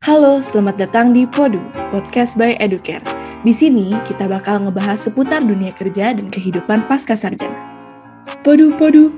[0.00, 1.60] Halo, selamat datang di Podu,
[1.92, 3.04] podcast by Educare.
[3.44, 7.60] Di sini kita bakal ngebahas seputar dunia kerja dan kehidupan pasca sarjana.
[8.40, 9.12] Podu, podu.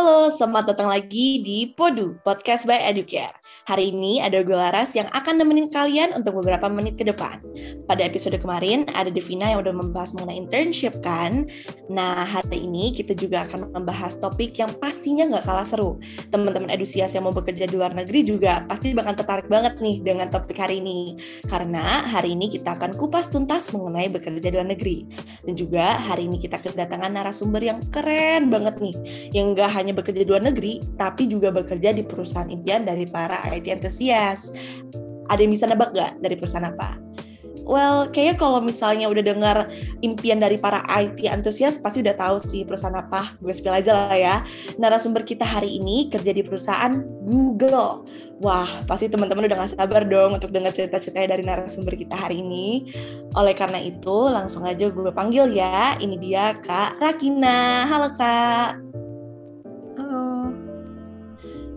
[0.00, 3.36] Halo, selamat datang lagi di Podu, podcast by Educare.
[3.68, 7.36] Hari ini ada gue Laras yang akan nemenin kalian untuk beberapa menit ke depan.
[7.84, 11.44] Pada episode kemarin ada Devina yang udah membahas mengenai internship kan.
[11.92, 16.00] Nah hari ini kita juga akan membahas topik yang pastinya nggak kalah seru.
[16.32, 20.32] Teman-teman edusias yang mau bekerja di luar negeri juga pasti bakal tertarik banget nih dengan
[20.32, 21.20] topik hari ini.
[21.44, 25.04] Karena hari ini kita akan kupas tuntas mengenai bekerja di luar negeri.
[25.44, 28.96] Dan juga hari ini kita kedatangan narasumber yang keren banget nih.
[29.36, 33.42] Yang nggak hanya bekerja di luar negeri, tapi juga bekerja di perusahaan impian dari para
[33.50, 34.54] IT antusias.
[35.30, 37.10] Ada yang bisa nebak gak dari perusahaan apa?
[37.70, 39.56] Well, kayaknya kalau misalnya udah dengar
[40.02, 43.38] impian dari para IT antusias, pasti udah tahu sih perusahaan apa.
[43.38, 44.36] Gue spill aja lah ya.
[44.74, 48.02] Narasumber kita hari ini kerja di perusahaan Google.
[48.42, 52.90] Wah, pasti teman-teman udah gak sabar dong untuk dengar cerita-ceritanya dari narasumber kita hari ini.
[53.38, 55.94] Oleh karena itu, langsung aja gue panggil ya.
[56.02, 57.86] Ini dia Kak Rakina.
[57.86, 58.82] Halo Kak.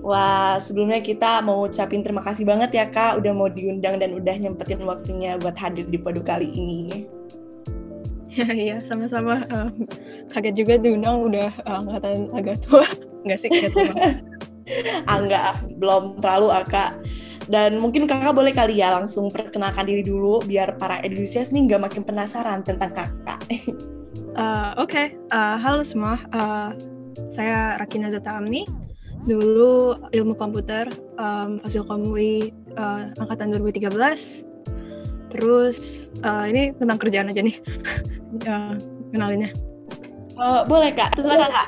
[0.04, 4.36] Wah, sebelumnya kita mau ucapin terima kasih banget ya Kak, udah mau diundang dan udah
[4.36, 7.08] nyempetin waktunya buat hadir di Podu kali ini.
[8.28, 9.48] Ya, iya, sama-sama.
[9.48, 9.72] Uh,
[10.36, 12.84] kaget juga diundang udah uh, angkatan agak tua.
[13.24, 13.96] Enggak sih, kaget tua.
[15.08, 16.92] Enggak, belum terlalu ah, Kak.
[17.48, 21.92] Dan mungkin kakak boleh kali ya langsung perkenalkan diri dulu biar para edusias nih nggak
[21.92, 23.40] makin penasaran tentang kakak.
[24.36, 25.08] uh, Oke, okay.
[25.31, 26.20] uh, halo semua.
[26.36, 26.76] Uh,
[27.31, 28.68] saya Rakina Zata Amni
[29.24, 33.92] dulu ilmu komputer um, hasil komui uh, angkatan 2013
[35.32, 37.58] terus uh, ini tentang kerjaan aja nih
[38.46, 38.76] uh,
[39.16, 39.52] kenalinnya
[40.34, 41.68] Oh, boleh kak, terserah kakak.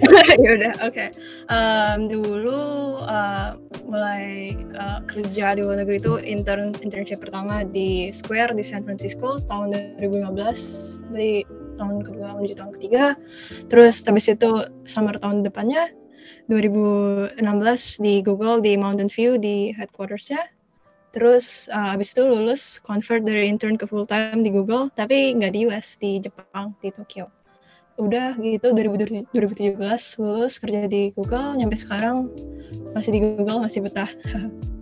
[0.44, 0.96] ya udah, oke.
[0.96, 1.08] Okay.
[1.52, 8.56] Um, dulu uh, mulai uh, kerja di luar negeri itu intern internship pertama di Square
[8.56, 10.32] di San Francisco tahun 2015.
[11.12, 11.44] Dari
[11.76, 13.20] tahun kedua menuju tahun ketiga.
[13.68, 15.92] Terus habis itu summer tahun depannya
[16.46, 17.42] 2016
[17.98, 20.46] di Google di Mountain View di headquartersnya
[21.16, 25.52] terus uh, abis itu lulus convert dari intern ke full time di Google tapi nggak
[25.56, 27.32] di US di Jepang di Tokyo
[27.96, 29.32] udah gitu 2017
[30.20, 32.28] lulus kerja di Google nyampe sekarang
[32.92, 34.12] masih di Google masih betah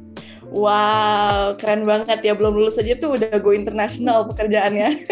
[0.54, 2.30] Wow, keren banget ya.
[2.30, 5.02] Belum lulus aja tuh udah go internasional pekerjaannya.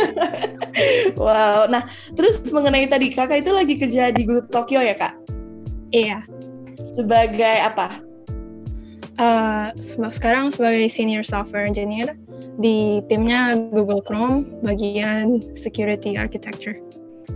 [1.20, 1.68] wow.
[1.68, 1.84] Nah,
[2.16, 5.39] terus mengenai tadi kakak itu lagi kerja di Tokyo ya kak?
[5.90, 6.24] Iya.
[6.86, 8.00] Sebagai apa?
[9.20, 9.68] Uh,
[10.16, 12.16] sekarang sebagai senior software engineer
[12.56, 16.80] di timnya Google Chrome bagian security architecture.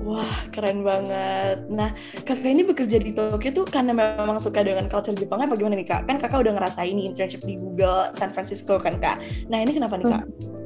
[0.00, 1.64] Wah, keren banget.
[1.70, 1.92] Nah,
[2.24, 5.86] kakak ini bekerja di Tokyo tuh karena memang suka dengan culture Jepang apa gimana nih
[5.86, 6.08] kak?
[6.08, 9.20] Kan kakak udah ngerasain internship di Google San Francisco kan kak?
[9.48, 10.24] Nah, ini kenapa nih kak?
[10.24, 10.63] Hmm.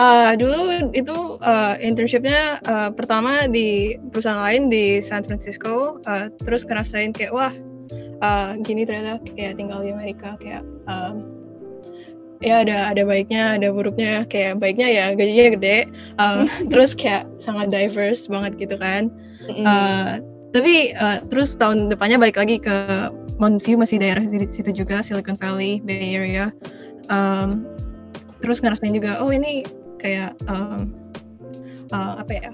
[0.00, 6.64] Uh, dulu itu uh, internshipnya uh, pertama di perusahaan lain di San Francisco, uh, terus
[6.64, 7.52] ngerasain kayak wah
[8.24, 11.12] uh, gini ternyata kayak tinggal di Amerika kayak uh,
[12.40, 15.78] ya ada ada baiknya ada buruknya kayak baiknya ya gajinya gede
[16.16, 19.12] uh, terus kayak sangat diverse banget gitu kan.
[19.42, 20.22] Uh,
[20.54, 25.02] tapi uh, terus tahun depannya balik lagi ke Mountain View masih daerah di situ juga
[25.02, 26.48] Silicon Valley Bay Area.
[27.10, 27.66] Um,
[28.42, 29.66] terus ngerasain juga oh ini
[30.02, 30.90] kayak um,
[31.94, 32.50] uh, apa ya?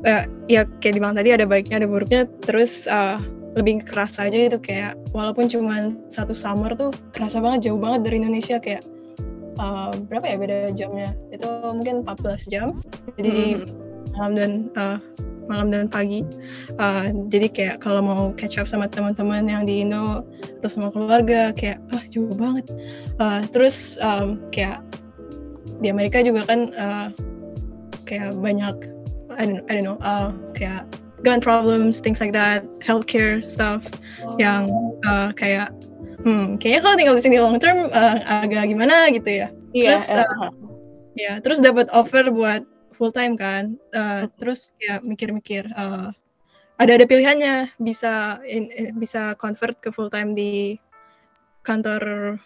[0.00, 3.20] Uh, ya kayak dibilang tadi ada baiknya ada buruknya terus uh,
[3.52, 8.16] lebih kerasa aja itu kayak walaupun cuma satu summer tuh kerasa banget jauh banget dari
[8.22, 8.80] Indonesia kayak
[9.60, 11.10] uh, berapa ya beda jamnya?
[11.34, 12.80] Itu mungkin 14 jam.
[13.20, 13.68] Jadi mm.
[14.16, 14.98] malam dan uh,
[15.50, 16.22] malam dan pagi.
[16.78, 20.22] Uh, jadi kayak kalau mau catch up sama teman-teman yang di Indo
[20.62, 22.70] atau sama keluarga kayak ah jauh banget.
[23.18, 24.78] Uh, terus um, kayak
[25.80, 27.08] di Amerika juga kan uh,
[28.04, 28.76] kayak banyak
[29.34, 30.84] I don't, I don't know uh, kayak
[31.24, 33.84] gun problems things like that healthcare stuff
[34.24, 34.36] oh.
[34.40, 34.68] yang
[35.04, 35.72] uh, kayak
[36.24, 40.06] hmm kayaknya kalau tinggal di sini long term uh, agak gimana gitu ya yeah, terus
[40.12, 40.52] uh, uh,
[41.16, 42.64] ya terus dapat offer buat
[42.96, 46.12] full time kan uh, terus ya mikir-mikir uh,
[46.80, 50.80] ada ada pilihannya bisa in, in, bisa convert ke full time di
[51.64, 52.36] kantor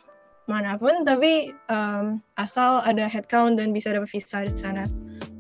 [0.45, 4.85] mana pun tapi um, asal ada headcount dan bisa dapat visa di sana.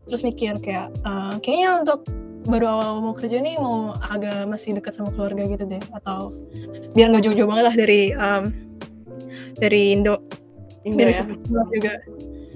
[0.08, 2.08] Terus mikir kayak uh, kayaknya untuk
[2.44, 5.80] baru awal mau kerja nih mau agak masih dekat sama keluarga gitu deh.
[5.92, 6.32] Atau
[6.96, 8.44] biar nggak jauh-jauh banget lah dari um,
[9.60, 10.20] dari Indo,
[10.88, 11.24] Indo biar ya?
[11.72, 11.94] juga.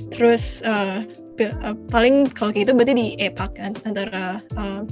[0.09, 1.05] Terus uh,
[1.41, 4.89] uh, paling kalau gitu berarti di EPAC kan antara uh,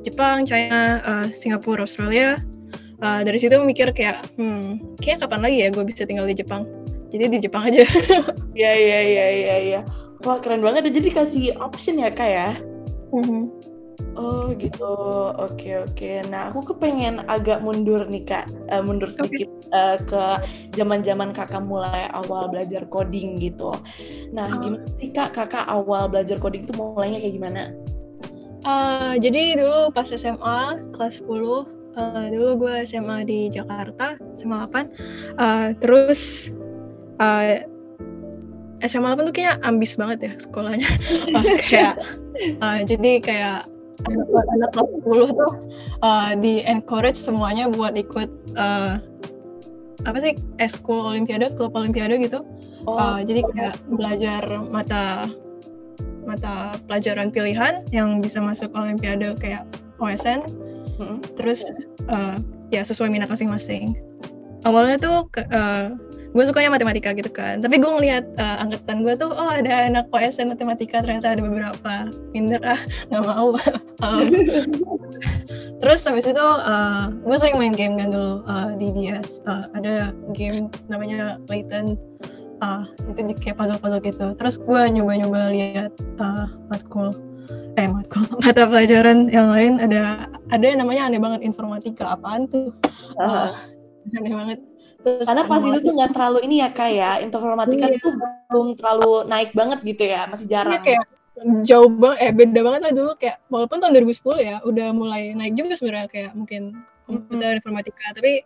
[0.00, 2.40] Jepang, China, uh, Singapura, Australia
[3.02, 6.64] uh, dari situ mikir kayak hmm kayak kapan lagi ya gue bisa tinggal di Jepang
[7.10, 7.86] jadi di Jepang aja
[8.58, 9.80] Iya iya iya iya iya
[10.24, 12.48] wah keren banget ya jadi kasih option ya kak ya
[13.12, 13.66] mm-hmm.
[14.16, 14.96] Oh gitu,
[15.36, 16.10] oke oke.
[16.32, 19.76] Nah aku kepengen agak mundur nih kak, uh, mundur sedikit okay.
[19.76, 20.24] uh, ke
[20.72, 23.76] zaman-zaman kakak mulai awal belajar coding gitu.
[24.32, 24.60] Nah oh.
[24.60, 27.62] gimana sih kak, kakak awal belajar coding tuh mulainya kayak gimana?
[28.64, 35.40] Uh, jadi dulu pas SMA kelas 10, uh, dulu gue SMA di Jakarta, SMA 8.
[35.40, 36.52] Uh, terus
[37.18, 37.64] uh,
[38.84, 40.88] SMA 8 tuh kayaknya ambis banget ya sekolahnya.
[41.36, 41.94] uh, kayak
[42.60, 43.60] uh, jadi kayak
[44.04, 45.52] anak-anak kelas 10 tuh
[46.04, 48.28] uh, di encourage semuanya buat ikut
[48.60, 49.00] uh,
[50.04, 52.44] apa sih eskul olimpiade klub olimpiade gitu
[52.84, 53.00] oh.
[53.00, 55.32] uh, jadi kayak belajar mata
[56.28, 59.64] mata pelajaran pilihan yang bisa masuk olimpiade kayak
[59.96, 60.44] OSN
[61.36, 61.64] terus
[62.08, 62.40] uh,
[62.72, 63.96] ya sesuai minat masing-masing.
[64.66, 65.16] Awalnya tuh
[65.52, 65.94] uh,
[66.36, 67.64] gue sukanya matematika gitu kan.
[67.64, 72.12] Tapi gue ngeliat uh, angkatan gue tuh oh ada anak OSN matematika ternyata ada beberapa.
[72.36, 73.56] Minder ah nggak mau.
[74.04, 74.28] Um,
[75.80, 80.12] terus habis itu uh, gue sering main game kan dulu uh, di DS uh, ada
[80.36, 81.96] game namanya Layton.
[82.60, 84.36] Uh, itu kayak puzzle-puzzle gitu.
[84.36, 87.16] Terus gue nyoba-nyoba lihat uh, matkul
[87.76, 92.72] eh matkul mata pelajaran yang lain ada ada yang namanya aneh banget informatika apaan tuh
[93.20, 94.60] uh, uh, aneh banget
[95.06, 98.02] Terus Karena pas itu tuh nggak terlalu ini ya kak ya, informatika iya.
[98.02, 98.12] tuh
[98.50, 100.74] belum terlalu naik banget gitu ya, masih jarang.
[100.74, 101.04] Iya, kayak
[101.62, 105.54] jauh banget, eh beda banget lah dulu kayak walaupun tahun 2010 ya udah mulai naik
[105.54, 107.58] juga sebenarnya kayak mungkin komputer mm-hmm.
[107.62, 108.42] informatika, tapi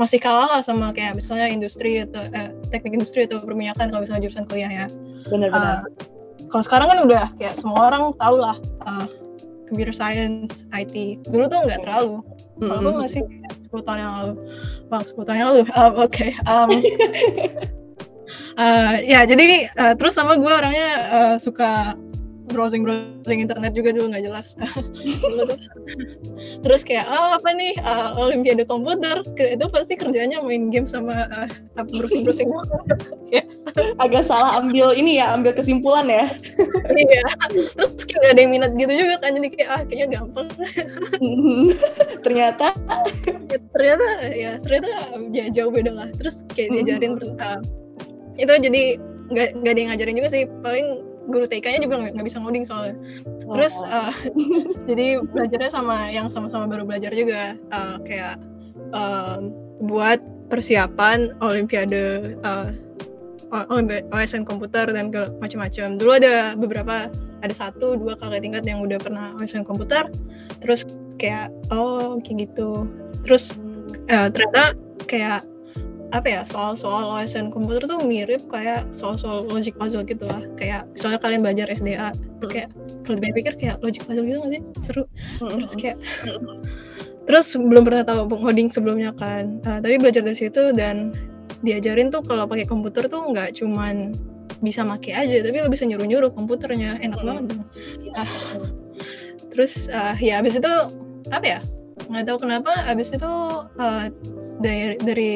[0.00, 4.24] masih kalah lah sama kayak misalnya industri atau eh, teknik industri atau perminyakan kalau misalnya
[4.24, 4.86] jurusan kuliah ya.
[5.28, 5.84] Benar-benar.
[5.92, 6.17] Uh,
[6.48, 8.56] kalau sekarang kan udah kayak semua orang tahu lah
[8.88, 9.06] uh,
[9.68, 11.20] computer science, IT.
[11.28, 12.24] Dulu tuh nggak terlalu.
[12.58, 13.02] Kalau mm -hmm.
[13.04, 13.22] masih
[13.68, 14.34] 10 tahun yang lalu.
[14.88, 15.62] Bang, 10 tahun yang lalu.
[15.76, 16.08] Um, Oke.
[16.08, 16.30] Okay.
[16.48, 16.68] Um,
[18.64, 21.94] uh, ya, jadi uh, terus sama gue orangnya uh, suka
[22.48, 24.56] browsing browsing internet juga dulu nggak jelas.
[26.64, 27.76] Terus kayak oh apa nih?
[27.84, 29.22] Uh, olimpiade komputer.
[29.36, 31.48] Itu pasti kerjanya main game sama uh,
[31.94, 32.48] browsing browsing.
[34.02, 36.26] Agak salah ambil ini ya ambil kesimpulan ya.
[36.88, 37.24] Iya.
[37.76, 40.48] Terus kayak gak ada yang minat gitu juga kan jadi kayak ah kayaknya gampang.
[42.24, 42.66] Ternyata.
[43.48, 44.88] Ya, ternyata ya ternyata
[45.32, 46.08] ya, jauh beda lah.
[46.16, 47.60] Terus kayak diajarin uh,
[48.38, 48.82] itu jadi
[49.28, 50.42] nggak nggak ada yang ngajarin juga sih.
[50.64, 52.96] Paling guru TK-nya juga nggak bisa ngoding soalnya.
[53.24, 54.12] Terus uh,
[54.88, 58.40] jadi belajarnya sama yang sama-sama baru belajar juga uh, kayak
[58.96, 59.52] um,
[59.84, 62.72] buat persiapan Olimpiade uh,
[64.12, 65.08] OSN komputer dan
[65.40, 65.96] macam-macam.
[65.96, 67.08] Dulu ada beberapa,
[67.40, 70.08] ada satu dua kakak tingkat yang udah pernah OSN komputer.
[70.60, 70.84] Terus
[71.16, 72.84] kayak oh kayak gitu.
[73.24, 73.56] Terus
[74.12, 74.76] uh, ternyata
[75.08, 75.44] kayak
[76.08, 80.40] apa ya soal-soal OSN komputer tuh mirip kayak soal-soal logic puzzle gitu lah.
[80.56, 82.72] Kayak misalnya kalian belajar SDA tuh kayak
[83.04, 84.62] kalau dipikir kayak logic puzzle gitu gak sih?
[84.80, 85.02] Seru.
[85.40, 85.96] Terus kayak
[87.28, 89.60] terus belum pernah tahu coding sebelumnya kan.
[89.68, 91.12] Uh, tapi belajar dari situ dan
[91.60, 94.14] diajarin tuh kalau pakai komputer tuh nggak cuman
[94.62, 96.96] bisa make aja tapi lo bisa nyuruh-nyuruh komputernya.
[97.04, 97.44] Enak banget.
[97.52, 97.62] Dong
[98.16, 98.30] uh,
[99.52, 100.72] terus uh, ya abis itu
[101.34, 101.60] apa ya
[102.06, 103.32] nggak tahu kenapa abis itu
[103.66, 104.06] uh,
[104.58, 105.34] dari dari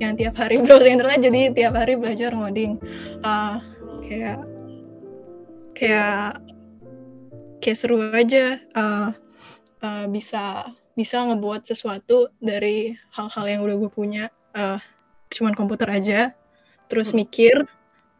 [0.00, 2.80] yang tiap hari browsing internet jadi tiap hari belajar ngoding.
[3.24, 3.60] Uh,
[4.04, 4.38] kayak
[5.76, 6.40] kayak
[7.60, 8.60] kayak seru aja.
[8.76, 9.12] Uh,
[9.84, 14.24] uh, bisa bisa ngebuat sesuatu dari hal-hal yang udah gue punya.
[14.54, 14.80] Uh,
[15.32, 16.20] cuman komputer aja.
[16.88, 17.16] Terus hmm.
[17.24, 17.56] mikir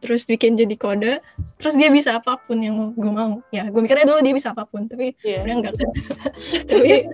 [0.04, 1.14] terus bikin jadi kode.
[1.56, 3.40] Terus dia bisa apa pun yang gue mau.
[3.48, 5.40] Ya gue mikirnya dulu dia bisa apa pun tapi yeah.
[5.40, 5.90] udah enggak kan
[6.68, 7.08] tapi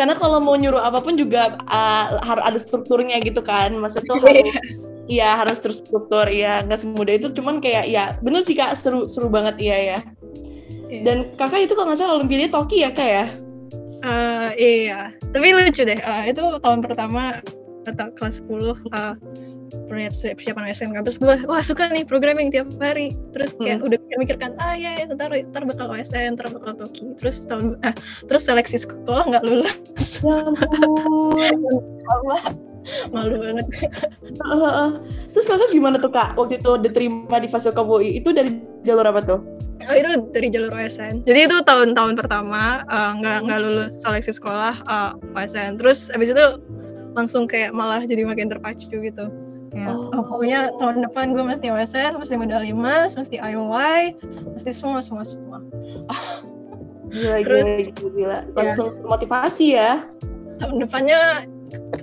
[0.00, 3.76] karena kalau mau nyuruh apa pun juga uh, harus ada strukturnya gitu kan.
[3.76, 4.48] Maksudnya tuh harus
[5.12, 9.26] iya harus terstruktur ya nggak semudah itu cuman kayak ya bener sih kak seru seru
[9.26, 9.98] banget iya ya
[10.86, 11.02] yeah.
[11.02, 13.26] dan kakak itu kalau nggak salah olimpiade Toki ya kak ya?
[14.00, 15.12] Uh, iya.
[15.34, 17.44] Tapi lucu deh uh, itu tahun pertama
[17.84, 19.14] atau kelas 10 uh,
[19.88, 23.16] persiapan SMK terus gue wah suka nih programming tiap hari.
[23.32, 23.86] Terus kayak hmm.
[23.86, 27.14] udah mikir-mikir kan ah ya, ntar ntar bakal OSN ntar bakal Toki.
[27.18, 27.94] Terus tahun ah,
[28.26, 30.22] terus seleksi sekolah nggak lulus.
[31.38, 31.52] Ya
[33.12, 33.66] malu banget.
[34.40, 34.90] Uh, uh.
[35.36, 38.56] terus kakak gimana tuh kak waktu itu diterima di Fasilkom UI itu dari
[38.88, 39.40] jalur apa tuh?
[39.88, 41.24] Oh itu dari jalur OSN.
[41.24, 45.80] Jadi itu tahun-tahun pertama uh, nggak uh, nggak lulus seleksi sekolah uh, OSN.
[45.80, 46.44] Terus abis itu
[47.16, 49.26] langsung kayak malah jadi makin terpacu gitu
[49.70, 50.10] kayak oh.
[50.10, 54.18] oh pokoknya tahun depan gue mesti OSN mesti medali emas mesti IOY
[54.54, 55.58] mesti semua semua semua
[57.10, 58.38] gila Terus, gila gila.
[58.38, 58.40] Ya.
[58.58, 59.06] langsung ya.
[59.06, 59.92] motivasi ya
[60.60, 61.46] tahun depannya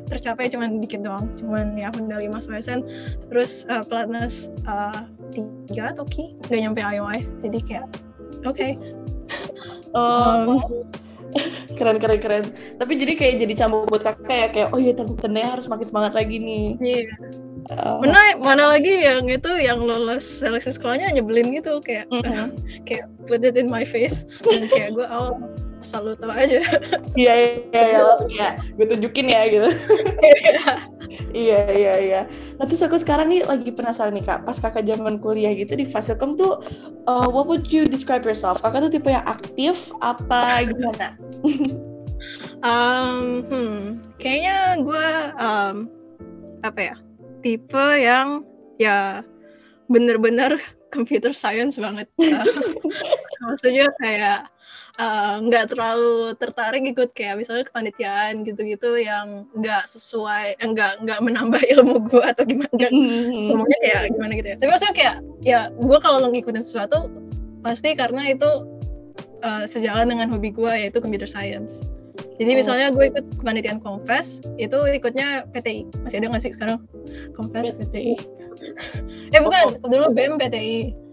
[0.08, 2.88] tercapai cuman dikit doang cuman ya medali emas WSN
[3.28, 5.04] terus uh, pelatnas uh,
[5.36, 7.88] tiga atau ki nggak nyampe IOI jadi kayak
[8.48, 8.80] oke okay.
[9.92, 10.64] um,
[11.78, 12.44] keren keren keren
[12.80, 16.16] tapi jadi kayak jadi cambuk buat kakak ya kayak oh iya tentunya harus makin semangat
[16.16, 17.47] lagi nih iya yeah.
[17.68, 22.48] Uh, mana mana lagi yang itu yang lolos seleksi sekolahnya nyebelin gitu kayak mm -hmm.
[22.88, 24.24] kayak put it in my face.
[24.44, 25.36] Dan kayak gue oh
[25.84, 26.60] asal lu tau aja.
[27.16, 27.34] Iya
[27.72, 29.70] iya iya langsung ya gue tunjukin ya gitu.
[31.32, 32.22] Iya iya iya.
[32.60, 34.44] Nah terus aku sekarang nih lagi penasaran nih kak.
[34.44, 36.60] Pas kakak zaman kuliah gitu di Fasilkom tuh
[37.08, 38.60] uh, what would you describe yourself?
[38.60, 41.16] Kakak tuh tipe yang aktif apa gimana?
[42.66, 45.08] Um, hmm, kayaknya gue
[45.38, 45.76] um,
[46.66, 46.96] apa ya
[47.48, 48.44] tipe yang
[48.76, 49.24] ya
[49.88, 50.60] bener-bener
[50.96, 52.12] computer science banget.
[53.48, 54.52] Maksudnya kayak
[54.98, 61.20] Eh, nggak uh, terlalu tertarik ikut kayak misalnya kepanitiaan gitu-gitu yang nggak sesuai nggak nggak
[61.22, 62.90] menambah ilmu gue atau gimana.
[62.90, 64.56] Ngomongnya kayak gimana gitu ya.
[64.58, 67.14] Tapi maksudnya kayak ya gue kalau ngikutin sesuatu
[67.62, 68.50] pasti karena itu
[69.46, 71.86] uh, sejalan dengan hobi gue yaitu computer science
[72.38, 72.58] jadi oh.
[72.62, 76.86] misalnya gue ikut kepanitiaan Confess itu ikutnya PTI masih ada nggak sih sekarang
[77.34, 78.16] Confess PTI
[79.34, 79.90] eh bukan oh.
[79.90, 81.08] dulu BEM PTI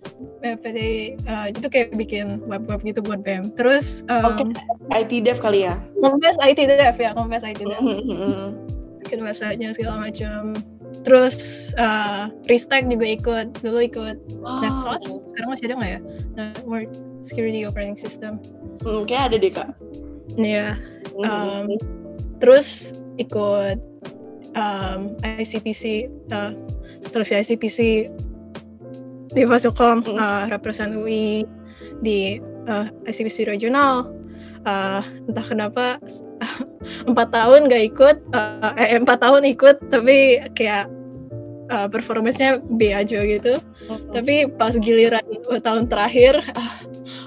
[0.44, 0.80] PPD
[1.24, 3.56] uh, itu kayak bikin web-web gitu buat BEM.
[3.56, 4.52] Terus um,
[4.92, 5.00] okay.
[5.00, 5.80] IT Dev kali ya?
[6.04, 7.80] Confess IT Dev ya, Confess IT Dev.
[7.80, 8.60] Mm-hmm.
[9.04, 10.56] bikin websitenya segala macam.
[11.04, 14.64] Terus uh, Restack juga ikut, dulu ikut wow.
[14.64, 16.00] NetSauce, sekarang masih ada nggak ya?
[16.32, 16.88] Network
[17.20, 18.40] Security Operating System.
[18.80, 19.76] Hmm, kayak ada deh kak.
[20.38, 20.76] Iya.
[21.14, 21.30] Yeah.
[21.30, 21.78] Um.
[22.42, 23.78] Terus ikut
[24.58, 26.52] um, ICPC, uh,
[27.10, 28.10] terus ICPC
[29.34, 30.16] di Fasilkom mm.
[30.18, 31.42] uh, represent UI
[32.00, 32.38] di
[32.70, 34.06] uh, ICBC regional
[34.64, 35.84] uh, entah kenapa
[37.10, 40.86] empat tahun gak ikut uh, eh empat tahun ikut tapi kayak
[41.74, 43.58] uh, performanya B aja gitu
[43.90, 44.14] mm.
[44.14, 45.24] tapi pas giliran
[45.66, 46.74] tahun terakhir uh,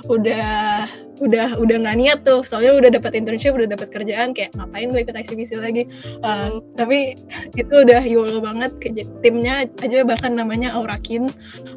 [0.07, 0.87] udah
[1.19, 2.41] udah udah nggak niat tuh.
[2.43, 5.87] Soalnya udah dapat internship udah dapat kerjaan kayak ngapain gue ikut eksibisi lagi?
[6.23, 7.15] Uh, tapi
[7.61, 8.71] itu udah yolo banget.
[9.21, 11.29] Timnya aja bahkan namanya Aurakin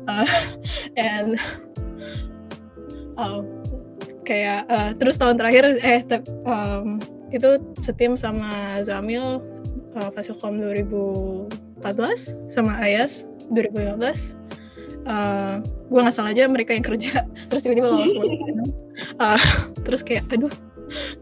[0.07, 0.29] uh,
[1.01, 1.37] and
[3.19, 3.43] uh,
[4.25, 6.01] kayak uh, terus tahun terakhir eh
[6.47, 9.43] um, itu setim sama Zamil
[9.99, 14.39] uh, Fasilkom 2014 sama Ayas 2015
[15.07, 17.25] uh, gue nggak salah aja mereka yang kerja.
[17.53, 18.13] Terus tiba-tiba lolos
[19.25, 19.41] uh,
[19.87, 20.53] terus kayak aduh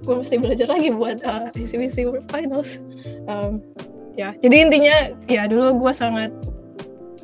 [0.02, 2.80] gue mesti belajar lagi buat uh, ICBC World Finals.
[3.28, 3.61] Um,
[4.18, 4.97] ya jadi intinya
[5.30, 6.32] ya dulu gue sangat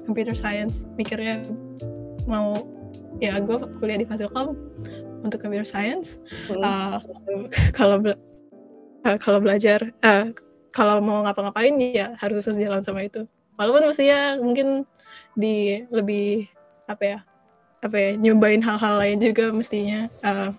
[0.05, 1.43] computer science mikirnya
[2.29, 2.69] mau
[3.19, 4.55] ya gue kuliah di Fasilkom
[5.25, 6.21] untuk computer science.
[6.53, 7.01] Uh,
[7.73, 7.99] kalau
[9.09, 10.31] uh, kalau belajar uh,
[10.75, 13.25] kalau mau ngapa-ngapain ya harus sejalan sama itu.
[13.57, 14.83] Walaupun mestinya mungkin
[15.35, 16.47] di lebih
[16.87, 17.19] apa ya
[17.85, 20.51] apa ya nyobain hal-hal lain juga mestinya uh,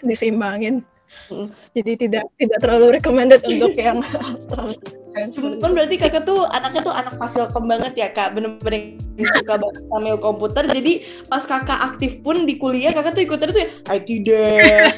[0.00, 0.80] diseimbangin
[1.28, 1.48] mm.
[1.76, 4.00] jadi tidak tidak terlalu recommended untuk yang
[4.50, 4.78] terlalu
[5.10, 8.34] kan berarti kakak tuh anaknya tuh anak fasilkom banget ya kak?
[8.34, 10.64] Bener-bener suka banget sama komputer.
[10.70, 14.94] Jadi pas kakak aktif pun di kuliah kakak tuh ikutan tuh ya IT dev,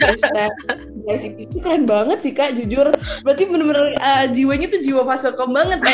[1.19, 2.92] itu keren banget sih kak jujur.
[3.26, 5.81] Berarti bener-bener uh, jiwanya tuh jiwa fasilkom banget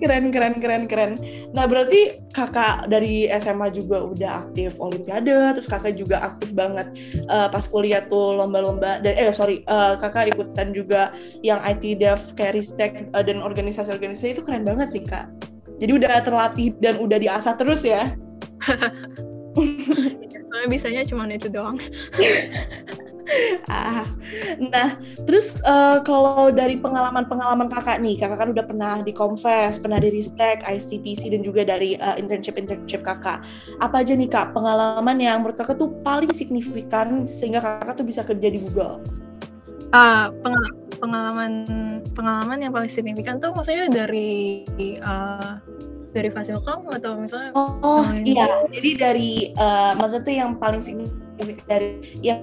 [0.00, 1.12] keren keren keren keren.
[1.50, 6.92] Nah berarti kakak dari SMA juga udah aktif olimpiade terus kakak juga aktif banget
[7.32, 11.05] uh, pas kuliah tuh lomba-lomba dan eh sorry uh, kakak ikutan juga
[11.42, 15.28] yang IT dev kayak Ristek uh, dan organisasi-organisasi itu keren banget sih kak
[15.76, 18.14] jadi udah terlatih dan udah diasah terus ya
[20.48, 21.76] soalnya bisanya cuma itu doang
[23.70, 24.06] ah,
[24.70, 24.96] nah
[25.26, 30.14] terus uh, kalau dari pengalaman-pengalaman kakak nih, kakak kan udah pernah di Confess, pernah di
[30.14, 33.42] Ristek, ICPC dan juga dari uh, internship-internship kakak.
[33.82, 38.22] Apa aja nih kak pengalaman yang menurut kakak tuh paling signifikan sehingga kakak tuh bisa
[38.22, 39.02] kerja di Google?
[39.96, 40.28] Uh,
[41.00, 41.52] pengalaman
[42.12, 44.64] pengalaman yang paling signifikan tuh maksudnya dari
[45.00, 45.56] uh,
[46.12, 52.00] dari Fasilkom atau misalnya Oh iya, jadi dari uh, maksudnya tuh yang paling signifikan dari
[52.20, 52.40] yang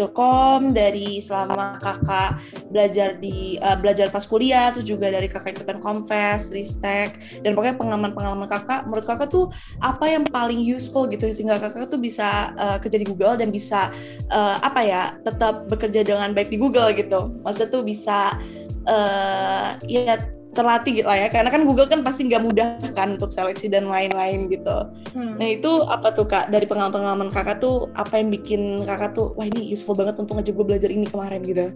[0.00, 2.40] Tilkom dari selama kakak
[2.72, 7.76] belajar di uh, belajar pas kuliah terus juga dari kakak ikutan Confess, Ristek dan pokoknya
[7.76, 9.52] pengalaman-pengalaman kakak menurut kakak tuh
[9.84, 13.92] apa yang paling useful gitu sehingga kakak tuh bisa uh, kerja di Google dan bisa
[14.32, 17.36] uh, apa ya tetap bekerja dengan baik di Google gitu.
[17.44, 18.40] Maksudnya tuh bisa
[18.88, 23.30] uh, ya terlatih gitu lah ya karena kan Google kan pasti nggak mudah kan untuk
[23.30, 25.38] seleksi dan lain-lain gitu hmm.
[25.38, 29.46] nah itu apa tuh kak dari pengalaman-pengalaman kakak tuh apa yang bikin kakak tuh wah
[29.46, 31.70] ini useful banget untuk ngajak gue belajar ini kemarin gitu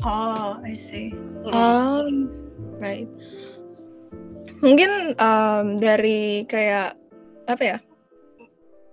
[0.00, 1.12] Oh, I see.
[1.44, 1.52] Mm.
[1.52, 2.14] Um,
[2.80, 3.08] right.
[4.64, 6.96] Mungkin um, dari kayak
[7.48, 7.78] apa ya?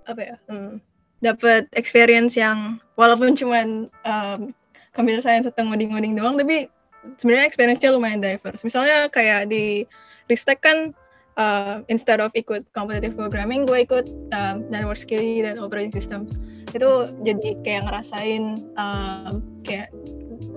[0.07, 0.35] Apa ya?
[0.51, 0.83] Hmm,
[1.23, 4.51] dapat experience yang walaupun cuman um,
[4.91, 6.67] computer science atau ngoding-ngoding doang, tapi
[7.15, 8.61] sebenarnya experience-nya lumayan diverse.
[8.67, 9.87] Misalnya kayak di
[10.27, 10.91] Ristek kan
[11.39, 16.27] uh, instead of ikut competitive programming, gue ikut um, network security dan operating system.
[16.75, 19.93] Itu jadi kayak ngerasain um, kayak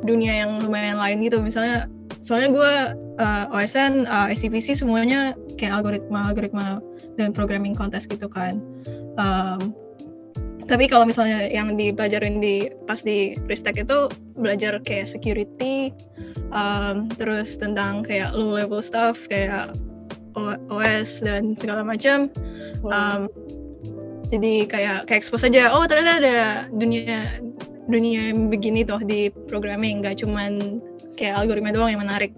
[0.03, 1.39] dunia yang lumayan lain gitu.
[1.39, 1.87] Misalnya,
[2.25, 2.73] soalnya gue
[3.23, 6.83] uh, OSN, uh, SCPC semuanya kayak algoritma, algoritma
[7.21, 8.59] dan programming contest gitu kan.
[9.21, 9.77] Um,
[10.71, 14.07] tapi kalau misalnya yang dipelajarin di pas di Ristek itu
[14.39, 15.91] belajar kayak security
[16.55, 19.75] um, terus tentang kayak low level stuff kayak
[20.71, 22.31] OS dan segala macam
[22.87, 23.27] um,
[24.31, 26.39] jadi kayak kayak expose aja oh ternyata ada
[26.71, 27.43] dunia
[27.91, 30.79] dunia yang begini tuh di programming nggak cuman
[31.21, 32.33] kayak algoritma doang yang menarik.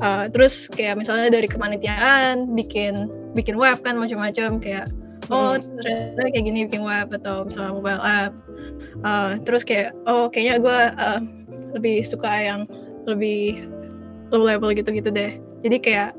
[0.00, 4.88] Uh, terus kayak misalnya dari kepanitiaan bikin bikin web kan macam-macam kayak
[5.30, 8.32] oh ternyata kayak gini bikin web atau misalnya mobile app.
[9.02, 11.20] Uh, terus kayak oh kayaknya gue uh,
[11.78, 12.60] lebih suka yang
[13.06, 13.66] lebih
[14.34, 15.38] low level gitu-gitu deh.
[15.62, 16.10] Jadi kayak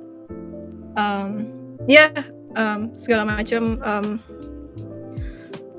[0.95, 1.48] um,
[1.89, 2.24] ya yeah,
[2.55, 4.07] um, segala macam um,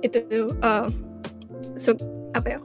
[0.04, 0.90] itu uh,
[1.80, 1.96] so,
[2.36, 2.60] apa ya?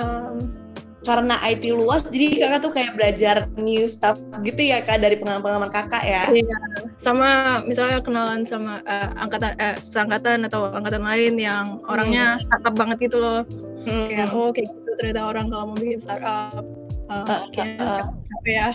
[0.00, 0.65] Um,
[1.06, 5.70] karena IT luas jadi kakak tuh kayak belajar new stuff gitu ya kak dari pengalaman-pengalaman
[5.70, 6.58] kakak ya iya
[6.98, 12.42] sama misalnya kenalan sama uh, angkatan uh, seangkatan atau angkatan lain yang orangnya hmm.
[12.42, 13.40] startup banget gitu loh
[13.86, 14.06] hmm.
[14.10, 16.64] kayak oh kayak gitu ternyata orang kalau mau bikin startup
[17.06, 18.04] uh, uh, kayak uh, uh.
[18.26, 18.68] Capek ya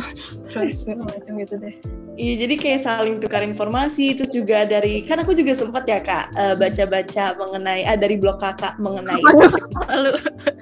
[0.52, 1.76] terus macam gitu deh
[2.18, 6.34] Iya, jadi kayak saling tukar informasi, terus juga dari kan aku juga sempat ya kak
[6.58, 9.22] baca-baca mengenai ah dari blog kakak mengenai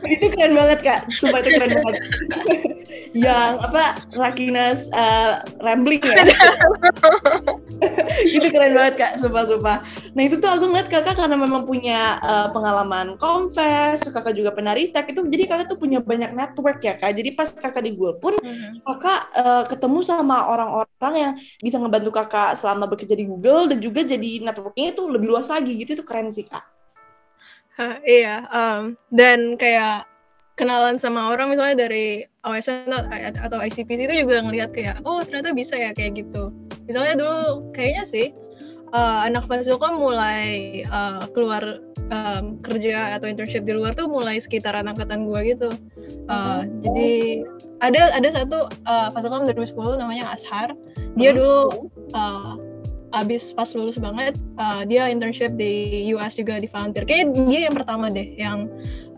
[0.07, 1.97] itu keren banget kak, sumpah itu keren banget.
[3.26, 6.29] yang apa Rakinas uh, rambling ya,
[8.37, 9.81] itu keren banget kak, sumpah-sumpah.
[10.12, 15.09] Nah itu tuh aku ngeliat kakak karena memang punya uh, pengalaman confess, kakak juga penaristek
[15.11, 17.16] itu, jadi kakak tuh punya banyak network ya kak.
[17.16, 18.72] Jadi pas kakak di Gul pun mm-hmm.
[18.85, 24.05] kakak uh, ketemu sama orang-orang yang bisa ngebantu kakak selama bekerja di Google dan juga
[24.05, 26.64] jadi networknya itu lebih luas lagi gitu itu keren sih kak.
[28.09, 30.09] Iya um, dan kayak
[30.57, 32.88] kenalan sama orang misalnya dari OSN
[33.37, 36.49] atau ICPC itu juga ngelihat kayak oh ternyata bisa ya kayak gitu.
[36.88, 38.27] Misalnya dulu kayaknya sih
[38.96, 44.87] uh, anak Fasilkom mulai uh, keluar um, kerja atau internship di luar tuh mulai sekitaran
[44.87, 45.71] angkatan gue gitu.
[46.27, 46.83] Uh, hmm.
[46.83, 47.12] Jadi
[47.81, 50.73] ada ada satu uh, Fasilkom 2010 namanya Ashar
[51.16, 51.37] dia hmm.
[51.37, 51.61] dulu
[52.16, 52.57] uh,
[53.14, 57.75] abis pas lulus banget uh, dia internship di US juga di Volunteer kayak dia yang
[57.77, 58.69] pertama deh yang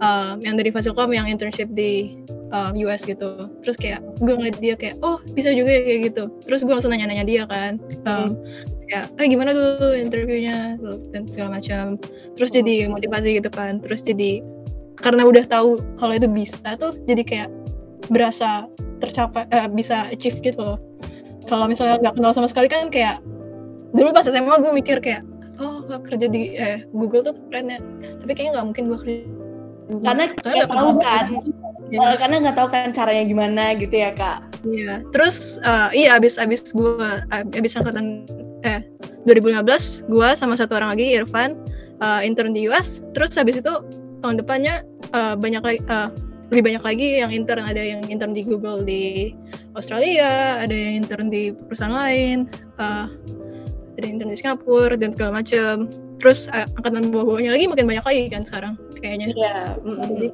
[0.03, 2.19] uh, yang dari Fasilkom yang internship di
[2.55, 6.25] uh, US gitu terus kayak gue ngeliat dia kayak oh bisa juga ya kayak gitu
[6.47, 8.39] terus gue langsung nanya-nanya dia kan um,
[8.89, 10.81] kayak eh gimana tuh interviewnya?
[11.13, 12.01] Dan segala macam.
[12.35, 13.79] Terus jadi motivasi gitu kan.
[13.85, 14.41] Terus jadi
[14.99, 17.49] karena udah tahu kalau itu bisa tuh jadi kayak
[18.11, 18.67] berasa
[18.99, 20.79] tercapai uh, bisa achieve gitu loh.
[21.47, 23.23] Kalau misalnya nggak kenal sama sekali kan kayak
[23.97, 25.25] dulu pas SMA gue mikir kayak
[25.63, 27.79] oh kerja di eh Google tuh keren ya.
[28.25, 29.19] Tapi kayaknya nggak mungkin gue kerja
[29.89, 30.05] Google.
[30.05, 31.25] karena nggak tahu kan.
[31.89, 32.17] ya.
[32.21, 34.45] karena nggak tahu kan caranya gimana gitu ya kak.
[34.67, 35.07] Iya.
[35.15, 38.27] Terus uh, iya abis abis gue abis angkatan
[38.67, 38.81] eh
[39.27, 41.59] 2015 gue sama satu orang lagi Irfan
[42.01, 43.75] uh, intern di US terus abis itu
[44.25, 44.83] tahun depannya
[45.15, 46.11] uh, banyak lagi uh,
[46.49, 47.61] lebih banyak lagi yang intern.
[47.61, 49.37] Ada yang intern di Google di
[49.77, 52.49] Australia ada yang intern di perusahaan lain
[52.81, 53.05] uh,
[54.01, 58.07] ada yang intern di Singapura dan segala macam terus uh, angkatan bawah-bawahnya lagi makin banyak
[58.09, 59.29] lagi kan sekarang kayaknya.
[59.37, 59.77] Yeah.
[59.85, 60.29] mm -hmm jadi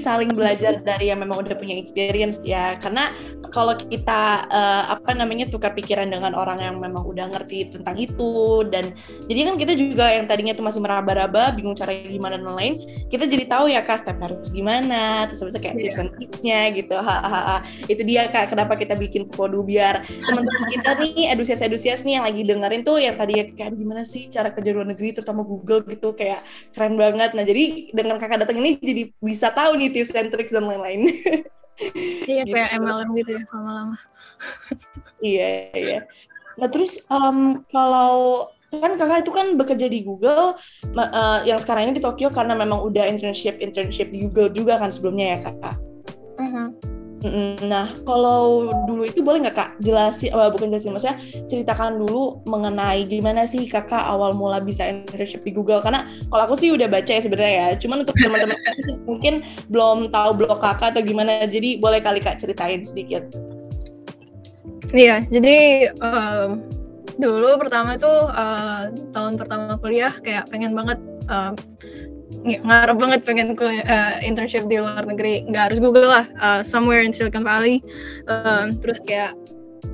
[0.00, 2.74] saling belajar dari yang memang udah punya experience ya.
[2.82, 3.12] Karena
[3.50, 8.64] kalau kita uh, apa namanya tukar pikiran dengan orang yang memang udah ngerti tentang itu
[8.68, 8.92] dan
[9.28, 12.74] jadi kan kita juga yang tadinya tuh masih meraba-raba bingung cara gimana dan lain
[13.08, 15.84] kita jadi tahu ya kak step harus gimana terus bisa kayak yeah.
[15.88, 16.96] tips and tipsnya gitu.
[16.98, 22.24] Ha, itu dia kak kenapa kita bikin podu biar teman-teman kita nih edusias-edusias nih yang
[22.24, 25.84] lagi dengerin tuh yang tadi ya kayak gimana sih cara kerja luar negeri terutama Google
[25.88, 26.12] gitu.
[26.16, 27.32] Kayak keren banget.
[27.32, 30.64] Nah jadi dengan kakak datang ini jadi bisa tahu tahu nih tips dan trik dan
[30.64, 31.12] lain-lain.
[32.24, 32.56] iya gitu.
[32.56, 33.96] kayak MLM gitu ya lama-lama.
[35.20, 36.00] iya iya.
[36.56, 40.56] Nah terus um, kalau kan kakak itu kan bekerja di Google
[40.96, 44.88] uh, yang sekarang ini di Tokyo karena memang udah internship internship di Google juga kan
[44.88, 45.76] sebelumnya ya kakak.
[46.40, 46.68] Uh-huh.
[47.66, 51.18] Nah, kalau dulu itu boleh nggak kak jelasin, oh, bukan jelasin, maksudnya
[51.50, 55.82] ceritakan dulu mengenai gimana sih kakak awal mula bisa internship di Google?
[55.82, 58.54] Karena kalau aku sih udah baca ya sebenarnya ya, cuman untuk teman-teman
[59.02, 63.26] mungkin belum tahu blog kakak atau gimana, jadi boleh kali kak ceritain sedikit.
[64.94, 66.62] Iya, jadi um,
[67.18, 71.50] dulu pertama tuh uh, tahun pertama kuliah kayak pengen banget uh,
[72.44, 75.48] ngarep banget pengen kuliah, uh, internship di luar negeri.
[75.48, 77.80] Nggak harus Google lah uh, somewhere in Silicon Valley.
[78.28, 79.32] Um, terus kayak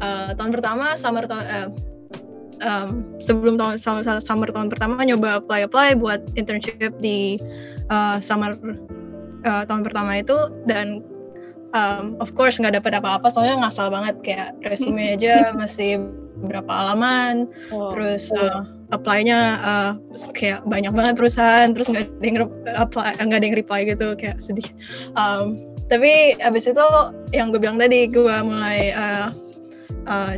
[0.02, 1.68] uh, tahun pertama summer tahun uh,
[2.66, 2.88] um,
[3.22, 3.78] sebelum tahun
[4.18, 7.38] summer tahun pertama nyoba apply apply buat internship di
[7.90, 8.58] uh, summer
[9.46, 10.50] uh, tahun pertama itu.
[10.66, 11.06] Dan
[11.70, 14.18] um, of course nggak dapat apa-apa soalnya ngasal banget.
[14.26, 16.02] Kayak resume aja masih
[16.42, 17.94] berapa halaman oh.
[17.94, 19.90] terus uh, apply-nya uh,
[20.34, 22.36] kayak banyak banget perusahaan terus nggak ada yang
[22.74, 24.66] apply nggak ada yang reply gitu kayak sedih
[25.14, 26.86] um, tapi abis itu
[27.30, 29.28] yang gue bilang tadi gue mulai uh,
[30.10, 30.34] uh,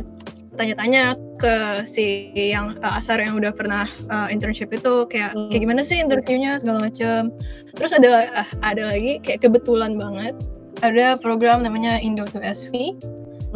[0.57, 5.53] tanya-tanya ke si yang uh, asar yang udah pernah uh, internship itu kayak hmm.
[5.53, 7.29] kayak gimana sih interviewnya segala macam
[7.77, 10.33] terus ada uh, ada lagi kayak kebetulan banget
[10.81, 12.73] ada program namanya Indo 2 SV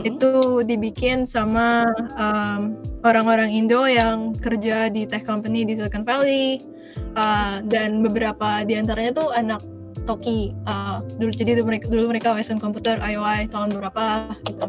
[0.01, 1.85] itu dibikin sama
[2.17, 6.61] um, orang-orang Indo yang kerja di tech company di Silicon Valley.
[7.11, 9.59] Uh, dan beberapa di antaranya tuh anak
[10.07, 10.55] Toki.
[10.67, 14.67] Uh, dulu jadi dulu mereka dulu mereka OSN komputer IOI tahun berapa gitu.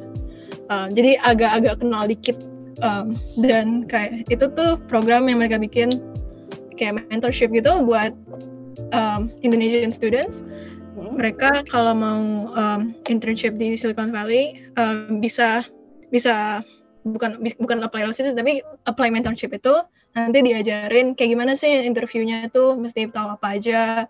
[0.71, 2.39] Uh, jadi agak-agak kenal dikit
[2.83, 5.91] um, dan kayak itu tuh program yang mereka bikin
[6.77, 8.15] kayak mentorship gitu buat
[8.95, 10.43] um, Indonesian students.
[10.97, 15.65] Mereka kalau mau um, internship di Silicon Valley um, bisa
[16.13, 16.61] bisa
[17.03, 19.75] bukan bukan apply lewat situ tapi apply mentorship itu
[20.13, 24.07] nanti diajarin kayak gimana sih interviewnya itu mesti tahu apa aja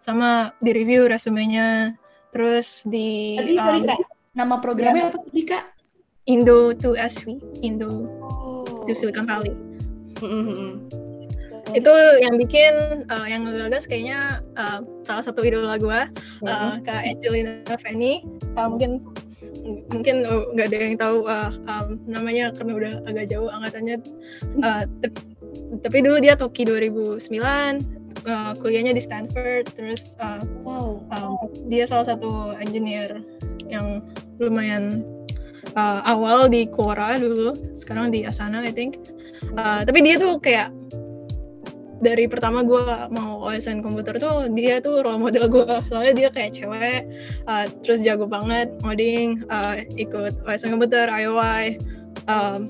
[0.00, 1.94] sama di review resumenya
[2.32, 3.98] terus di tadi um, sorry kak
[4.32, 5.64] nama programnya ya, apa tadi kak
[6.30, 8.88] Indo to SV Indo oh.
[8.88, 9.52] to Silicon Valley
[10.18, 11.01] mm-hmm.
[11.72, 16.00] Itu yang bikin uh, yang ngegagas kayaknya uh, salah satu idola gue
[16.44, 16.84] uh, mm-hmm.
[16.84, 18.24] kak Angelina Fanny
[18.56, 19.00] uh, mungkin
[19.94, 23.96] mungkin oh, nggak ada yang tahu uh, um, namanya karena udah agak jauh angkatannya
[24.62, 24.84] uh,
[25.80, 27.22] tapi dulu dia Toki 2009
[28.26, 30.98] uh, kuliahnya di Stanford terus uh, wow.
[31.14, 31.38] um,
[31.70, 33.22] dia salah satu engineer
[33.70, 34.02] yang
[34.42, 35.06] lumayan
[35.78, 38.98] uh, awal di Quora dulu sekarang di Asana I think
[39.54, 40.74] uh, tapi dia tuh kayak
[42.02, 42.82] dari pertama gue
[43.14, 47.06] mau OSN komputer tuh dia tuh role model gue soalnya dia kayak cewek
[47.46, 51.78] uh, terus jago banget ngoding uh, ikut OSN komputer IOI
[52.26, 52.68] um,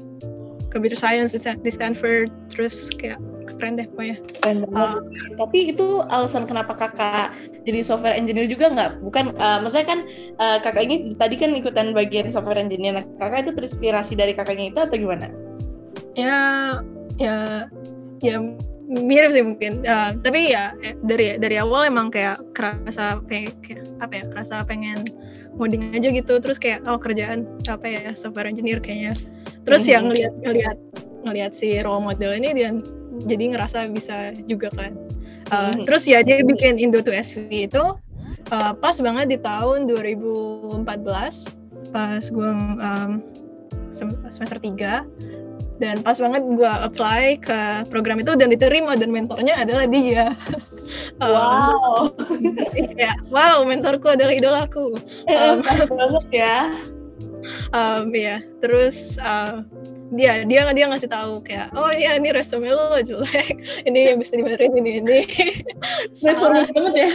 [0.73, 2.33] computer science di Stanford.
[2.49, 4.17] Terus kayak keren deh pokoknya.
[4.41, 7.37] Keren banget uh, tapi itu alasan kenapa kakak
[7.69, 9.05] jadi software engineer juga nggak?
[9.05, 10.01] Bukan uh, maksudnya kan
[10.41, 12.97] uh, kakak ini tadi kan ikutan bagian software engineer.
[12.97, 15.29] Nah kakak itu terinspirasi dari kakaknya itu atau gimana?
[16.17, 16.81] Ya
[17.21, 17.69] ya
[18.25, 18.41] ya
[18.93, 19.83] mirip sih mungkin.
[19.89, 24.55] Uh, tapi ya eh, dari dari awal emang kayak kerasa kayak, kayak apa ya kerasa
[24.69, 25.09] pengen
[25.57, 26.37] ngoding aja gitu.
[26.39, 29.17] Terus kayak oh kerjaan apa ya software engineer kayaknya.
[29.65, 29.95] Terus mm-hmm.
[29.95, 30.79] yang ngelihat ngelihat
[31.23, 32.71] ngelihat si role model ini dia
[33.25, 34.93] jadi ngerasa bisa juga kan.
[35.53, 35.85] Uh, mm-hmm.
[35.89, 37.85] terus ya dia bikin Indo 2 SV itu
[38.53, 40.85] uh, pas banget di tahun 2014
[41.93, 42.51] pas gue
[42.81, 43.21] um,
[43.93, 45.05] semester 3
[45.81, 47.59] dan pas banget gue apply ke
[47.89, 50.33] program itu dan diterima dan mentornya adalah dia.
[51.23, 52.13] Wow.
[52.21, 52.45] Um,
[53.01, 54.93] ya wow mentorku adalah idolaku
[55.31, 56.59] um, pas banget ya.
[57.73, 59.65] Um, ya terus uh,
[60.13, 63.57] dia dia dia ngasih tahu kayak oh iya ini resume lo jelek.
[63.89, 65.21] Ini yang bisa dibenerin ini ini.
[66.13, 67.11] Sangat banget ya.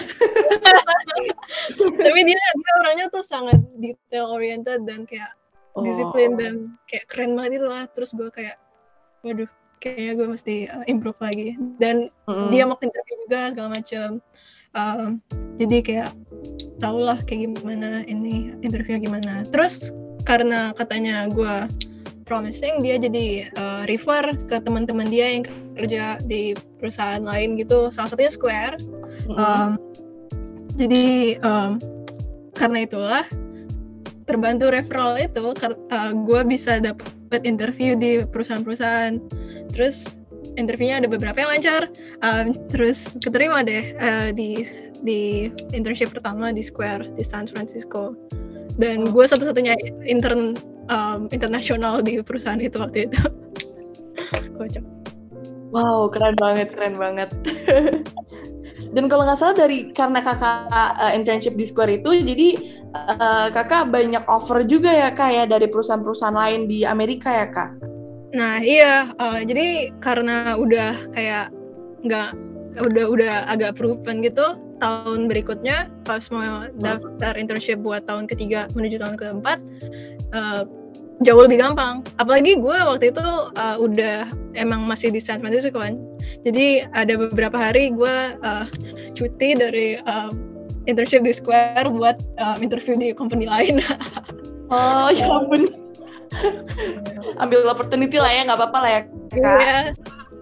[1.78, 5.38] Tapi dia dia orangnya tuh sangat detail oriented dan kayak
[5.78, 5.86] oh.
[5.86, 6.54] disiplin dan
[6.90, 8.58] kayak keren banget itu lah terus gue kayak
[9.22, 12.50] waduh kayaknya gue mesti uh, improve lagi dan mm.
[12.50, 14.08] dia mau kerja juga segala macam
[14.74, 15.22] um,
[15.58, 16.12] jadi kayak
[16.82, 19.94] tau lah kayak gimana ini interview gimana terus
[20.26, 21.70] karena katanya gue
[22.28, 25.44] promising dia jadi uh, refer ke teman-teman dia yang
[25.80, 28.76] kerja di perusahaan lain gitu salah satunya Square
[29.30, 29.38] mm.
[29.38, 29.72] um,
[30.78, 31.82] jadi um,
[32.58, 33.26] karena itulah
[34.28, 39.24] terbantu referral itu uh, gue bisa dapat interview di perusahaan-perusahaan.
[39.72, 40.20] Terus
[40.60, 41.82] interviewnya ada beberapa yang lancar
[42.22, 44.68] um, terus keterima deh uh, di
[45.06, 48.14] di internship pertama di Square di San Francisco.
[48.78, 49.74] Dan gue satu-satunya
[50.06, 50.54] intern
[50.92, 53.20] um, internasional di perusahaan itu waktu itu.
[54.60, 54.86] Kocak
[55.72, 57.30] wow keren banget keren banget
[58.92, 62.50] Dan kalau nggak salah dari karena kakak uh, internship di Square itu, jadi
[62.96, 67.70] uh, kakak banyak offer juga ya kak ya dari perusahaan-perusahaan lain di Amerika ya kak?
[68.36, 71.52] Nah iya, uh, jadi karena udah kayak
[72.04, 72.30] nggak
[72.78, 79.02] udah udah agak proven gitu, tahun berikutnya pas mau daftar internship buat tahun ketiga menuju
[79.02, 79.60] tahun keempat,
[80.38, 80.64] uh,
[81.26, 82.06] jauh lebih gampang.
[82.22, 83.26] Apalagi gue waktu itu
[83.58, 85.98] uh, udah emang masih di San Francisco kan.
[86.46, 88.66] Jadi ada beberapa hari gue uh,
[89.18, 90.30] cuti dari uh,
[90.86, 93.82] internship di Square buat uh, interview di company lain.
[94.74, 95.74] oh ya ampun.
[97.42, 99.18] Ambil opportunity lah ya, nggak apa-apa lah ya kak.
[99.38, 99.80] Iya,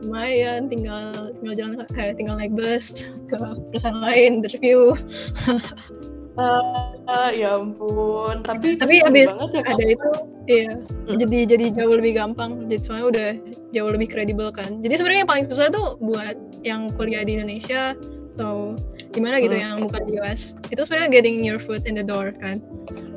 [0.02, 0.62] lumayan.
[0.68, 3.38] Tinggal tinggal jalan, eh, tinggal naik bus ke
[3.72, 4.98] perusahaan lain interview.
[6.36, 10.12] Uh, ya ampun, tapi tapi abis banget ya, ada itu,
[10.52, 10.72] iya.
[10.76, 11.16] Hmm.
[11.16, 12.68] Jadi jadi jauh lebih gampang.
[12.68, 13.30] Jadi soalnya udah
[13.72, 14.84] jauh lebih kredibel kan.
[14.84, 16.36] Jadi sebenarnya yang paling susah tuh buat
[16.68, 17.96] yang kuliah di Indonesia
[18.36, 18.76] atau
[19.16, 19.64] gimana gitu hmm.
[19.64, 20.60] yang bukan di US.
[20.76, 22.60] Itu sebenarnya getting your foot in the door kan.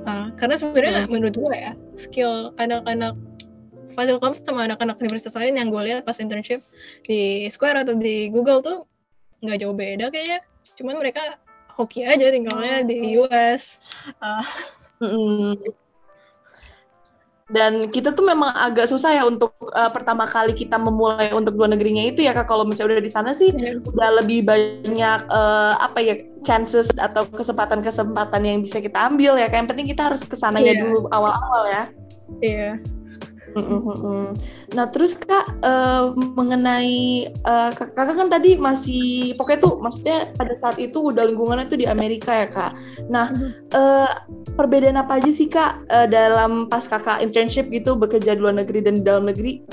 [0.07, 1.11] Uh, karena sebenarnya hmm.
[1.11, 3.19] menurut gue ya skill anak-anak
[3.99, 6.63] Fasilkom sama anak-anak universitas lain yang gue lihat pas internship
[7.03, 8.87] di Square atau di Google tuh
[9.43, 10.39] nggak jauh beda kayaknya.
[10.79, 11.35] Cuman mereka
[11.79, 13.79] hoki aja tinggalnya di US.
[14.19, 14.45] Uh.
[14.99, 15.55] Mm
[17.49, 21.65] Dan kita tuh memang agak susah ya untuk uh, pertama kali kita memulai untuk dua
[21.65, 22.45] negerinya itu ya kak.
[22.45, 23.81] Kalau misalnya udah di sana sih yeah.
[23.89, 29.49] udah lebih banyak uh, apa ya chances atau kesempatan-kesempatan yang bisa kita ambil ya.
[29.49, 30.83] Kayak yang penting kita harus ke sananya yeah.
[30.85, 31.85] dulu awal-awal ya.
[32.45, 32.77] Iya.
[32.77, 32.98] Yeah
[34.75, 40.77] Nah terus kak uh, mengenai uh, kakak kan tadi masih pokoknya tuh maksudnya pada saat
[40.77, 42.73] itu udah lingkungannya tuh di Amerika ya kak.
[43.09, 43.33] Nah
[43.73, 44.11] uh,
[44.55, 48.85] perbedaan apa aja sih kak uh, dalam pas kakak internship gitu bekerja di luar negeri
[48.85, 49.65] dan di dalam negeri?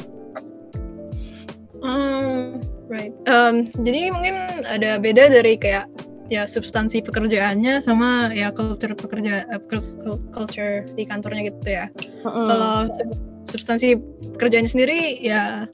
[1.85, 2.57] Um,
[2.89, 3.13] right.
[3.29, 5.85] Um, jadi mungkin ada beda dari kayak
[6.25, 9.61] ya substansi pekerjaannya sama ya culture pekerja uh,
[10.33, 11.85] culture di kantornya gitu ya.
[12.25, 12.47] Mm -hmm.
[12.49, 12.75] Kalau
[13.45, 13.97] substansi
[14.41, 15.69] kerjanya sendiri ya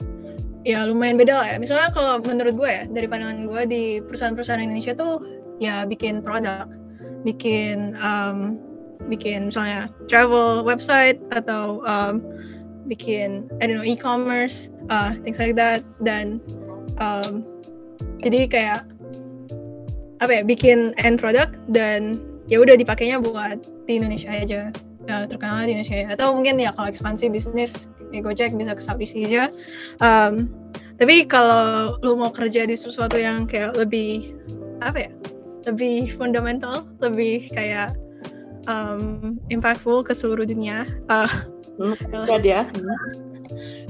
[0.61, 1.57] ya lumayan beda lah ya.
[1.57, 5.21] Misalnya kalau menurut gue ya dari pandangan gue di perusahaan-perusahaan Indonesia tuh
[5.57, 6.69] ya bikin produk,
[7.25, 8.61] bikin um,
[9.09, 12.21] bikin misalnya travel website atau um,
[12.85, 16.37] bikin I don't know e-commerce, uh, things like that dan
[17.01, 17.41] um,
[18.21, 18.81] jadi kayak
[20.21, 23.57] apa ya bikin end product dan ya udah dipakainya buat
[23.89, 24.69] di Indonesia aja
[25.09, 29.15] uh, terkenal di Indonesia atau mungkin ya kalau ekspansi bisnis ya Gojek bisa ke Southeast
[29.17, 29.49] Asia
[30.03, 30.51] um,
[31.01, 34.37] tapi kalau lu mau kerja di sesuatu yang kayak lebih
[34.83, 35.11] apa ya
[35.69, 37.93] lebih fundamental lebih kayak
[38.69, 41.29] um, impactful ke seluruh dunia uh,
[41.79, 41.95] hmm,
[42.45, 42.65] ya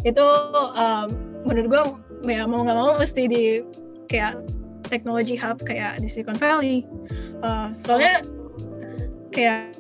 [0.01, 0.25] itu
[0.77, 1.07] um,
[1.45, 1.81] menurut gue
[2.29, 3.43] ya mau nggak mau mesti di
[4.09, 4.43] kayak
[4.91, 6.83] teknologi hub kayak di Silicon Valley.
[7.41, 8.21] Uh, soalnya
[9.31, 9.71] kayak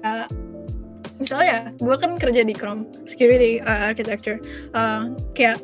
[1.21, 4.41] misalnya gue kan kerja di Chrome security uh, architecture
[4.73, 5.61] uh, kayak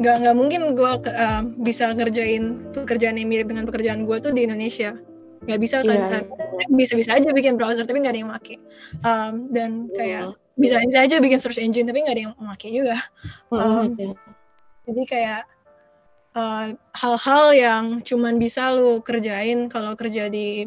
[0.00, 4.48] nggak nggak mungkin gue uh, bisa ngerjain pekerjaan yang mirip dengan pekerjaan gue tuh di
[4.48, 4.96] Indonesia
[5.44, 6.22] nggak bisa kan yeah.
[6.22, 6.66] Iya.
[6.72, 8.56] bisa bisa aja bikin browser tapi nggak ada yang make
[9.02, 10.56] um, dan kayak mm.
[10.56, 12.96] bisa aja bikin search engine tapi nggak ada yang make juga
[13.50, 14.14] um, mm.
[14.88, 15.42] jadi kayak
[16.96, 20.64] hal-hal uh, yang cuman bisa lu kerjain kalau kerja di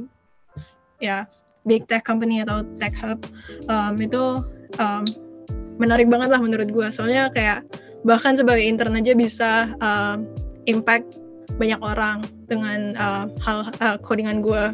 [1.02, 1.26] ya
[1.66, 3.26] big tech company atau tech hub
[3.68, 4.42] um, itu
[4.78, 5.04] um,
[5.82, 7.66] menarik banget lah menurut gue soalnya kayak
[8.06, 9.52] bahkan sebagai intern aja bisa
[9.82, 10.30] um,
[10.70, 11.20] impact
[11.58, 14.74] banyak orang dengan uh, hal uh, codingan gue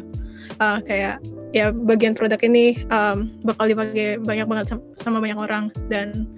[0.60, 1.18] uh, kayak
[1.52, 6.28] ya bagian produk ini um, bakal dipakai banyak banget sama, sama banyak orang dan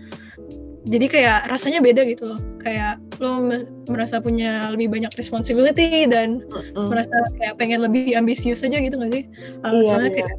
[0.85, 3.49] jadi kayak rasanya beda gitu loh kayak lo
[3.89, 6.93] merasa punya lebih banyak responsibility dan mm-hmm.
[6.93, 9.25] merasa kayak pengen lebih ambisius aja gitu gak sih
[9.65, 10.17] uh, iya, soalnya iya.
[10.21, 10.35] kayak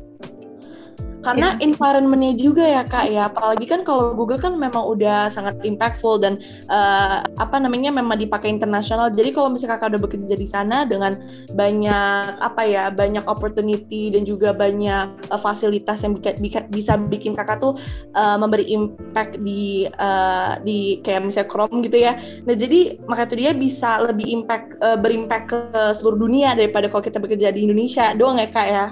[1.26, 1.66] karena yeah.
[1.66, 3.34] environmentnya juga ya kak ya.
[3.34, 6.38] Apalagi kan kalau Google kan memang udah sangat impactful dan
[6.70, 9.10] uh, apa namanya memang dipakai internasional.
[9.10, 11.18] Jadi kalau misalnya kakak udah bekerja di sana dengan
[11.58, 17.34] banyak apa ya banyak opportunity dan juga banyak uh, fasilitas yang bika, bika, bisa bikin
[17.34, 17.74] kakak tuh
[18.14, 22.14] uh, memberi impact di uh, di kayak misalnya Chrome gitu ya.
[22.46, 25.60] Nah jadi maka itu dia bisa lebih impact uh, berimpact ke
[25.98, 28.14] seluruh dunia daripada kalau kita bekerja di Indonesia.
[28.14, 28.86] Doang ya kak ya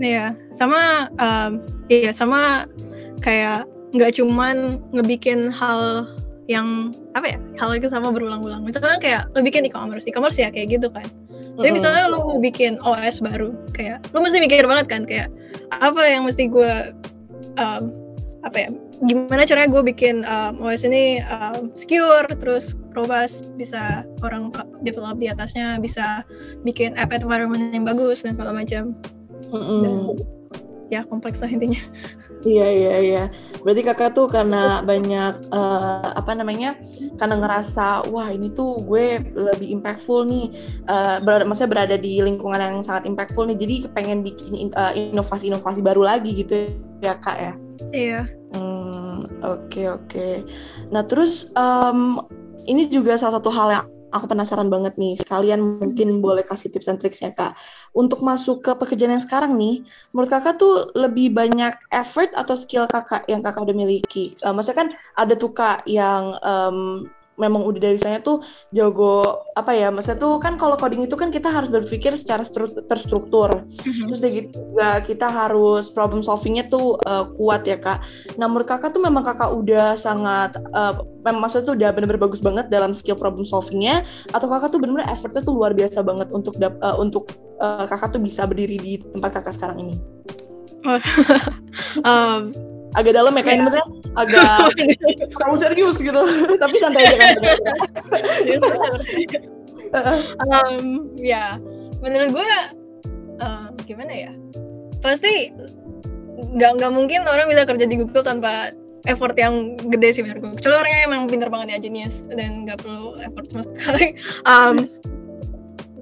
[0.00, 2.68] Iya, sama um, iya sama
[3.24, 3.64] kayak
[3.96, 6.04] nggak cuman ngebikin hal
[6.46, 8.62] yang apa ya hal itu sama berulang-ulang.
[8.62, 11.06] Misalnya kayak lo bikin e-commerce, e-commerce ya kayak gitu kan.
[11.56, 15.32] Tapi misalnya lo mau bikin OS baru, kayak lo mesti mikir banget kan kayak
[15.72, 16.92] apa yang mesti gue
[17.56, 17.82] um,
[18.44, 18.70] apa ya
[19.04, 24.54] gimana caranya gue bikin um, OS ini um, secure terus robust bisa orang
[24.86, 26.24] develop di atasnya bisa
[26.62, 28.96] bikin app environment yang bagus dan segala macam
[29.50, 29.80] mm -hmm.
[29.82, 29.94] dan,
[30.86, 31.82] ya kompleks lah intinya
[32.46, 33.24] Iya iya iya.
[33.66, 36.78] Berarti kakak tuh karena banyak uh, apa namanya?
[37.18, 40.54] Karena ngerasa wah ini tuh gue lebih impactful nih.
[40.86, 43.58] Uh, berada, maksudnya berada di lingkungan yang sangat impactful nih.
[43.58, 46.70] Jadi pengen bikin uh, inovasi-inovasi baru lagi gitu
[47.02, 47.52] ya kak ya.
[47.90, 48.20] Iya.
[48.54, 50.06] Hmm oke okay, oke.
[50.06, 50.34] Okay.
[50.94, 52.22] Nah terus um,
[52.66, 53.86] ini juga salah satu hal yang
[54.18, 55.16] aku penasaran banget nih.
[55.16, 57.56] Sekalian mungkin boleh kasih tips dan triksnya kak.
[57.96, 62.84] Untuk masuk ke pekerjaan yang sekarang nih, menurut kakak tuh lebih banyak effort atau skill
[62.90, 64.36] kakak yang kakak udah miliki?
[64.44, 68.40] Uh, maksudnya kan ada tuh kak yang um, memang udah dari saya tuh
[68.72, 69.22] jago
[69.52, 72.42] apa ya maksudnya tuh kan kalau coding itu kan kita harus berpikir secara
[72.88, 73.64] terstruktur.
[73.66, 74.06] Mm-hmm.
[74.08, 78.02] terus gitu juga kita harus problem solvingnya tuh uh, kuat ya kak.
[78.40, 82.40] Nah menurut kakak tuh memang kakak udah sangat uh, memang maksudnya tuh udah benar-benar bagus
[82.40, 86.56] banget dalam skill problem solvingnya atau kakak tuh benar-benar effortnya tuh luar biasa banget untuk
[86.60, 87.28] uh, untuk
[87.60, 89.96] uh, kakak tuh bisa berdiri di tempat kakak sekarang ini?
[92.06, 92.54] Um,
[92.96, 93.88] agak dalam ya kayak maksudnya?
[94.16, 94.72] Agak
[95.36, 96.22] terlalu serius gitu.
[96.64, 97.34] Tapi santai aja kan
[99.94, 101.56] um, ya
[102.02, 102.50] menurut gue
[103.40, 104.32] uh, gimana ya?
[105.00, 105.52] Pasti
[106.36, 110.52] nggak nggak mungkin orang bisa kerja di Google tanpa effort yang gede sih menurut gue.
[110.60, 114.06] Kecuali orangnya emang pintar banget ya genius dan nggak perlu effort sama sekali.
[114.44, 114.90] Um,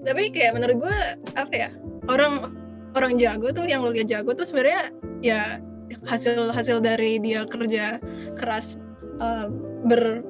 [0.05, 0.97] tapi kayak menurut gue
[1.39, 1.71] apa ya?
[2.11, 2.57] Orang
[2.95, 4.93] orang jago tuh yang lo lihat jago tuh sebenarnya
[5.25, 5.59] ya
[6.05, 7.99] hasil hasil dari dia kerja
[8.37, 8.77] keras
[9.21, 9.49] uh,
[9.89, 10.21] ber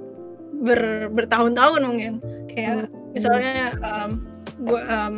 [0.62, 2.12] ber bertahun-tahun mungkin
[2.50, 3.12] kayak hmm.
[3.12, 4.10] misalnya um,
[4.64, 5.14] gua um,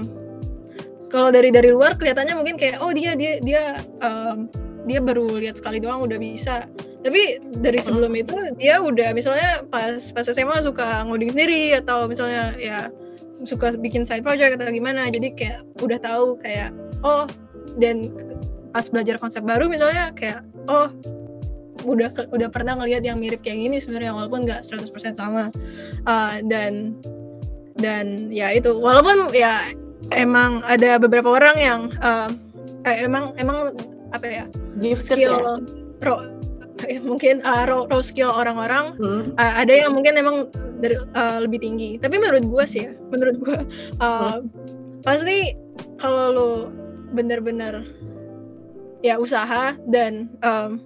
[1.12, 4.50] kalau dari dari luar kelihatannya mungkin kayak oh dia dia dia um,
[4.86, 6.66] dia baru lihat sekali doang udah bisa
[7.06, 7.86] tapi dari hmm.
[7.86, 12.90] sebelum itu dia udah misalnya pas pas SMA suka ngoding sendiri atau misalnya ya
[13.36, 16.72] suka bikin side project atau gimana jadi kayak udah tahu kayak
[17.04, 17.28] oh
[17.76, 18.08] dan
[18.70, 20.90] pas belajar konsep baru misalnya kayak oh
[21.86, 25.54] udah udah pernah ngelihat yang mirip kayak gini sebenarnya walaupun nggak 100% sama
[26.10, 26.98] uh, dan
[27.78, 29.70] dan ya itu walaupun ya
[30.16, 32.30] emang ada beberapa orang yang uh,
[32.88, 33.76] eh, emang emang
[34.10, 34.44] apa ya
[34.82, 35.54] Gifted skill ya?
[36.04, 36.16] Ro,
[36.84, 39.36] ya, mungkin uh, raw, raw skill orang-orang hmm.
[39.38, 40.48] uh, ada yang mungkin emang
[40.80, 43.58] dari, uh, lebih tinggi tapi menurut gue sih ya menurut gue
[44.02, 44.50] uh, hmm.
[45.04, 45.56] pasti
[45.96, 46.50] kalau lo
[47.14, 47.86] bener-bener
[49.06, 50.82] ya usaha dan um,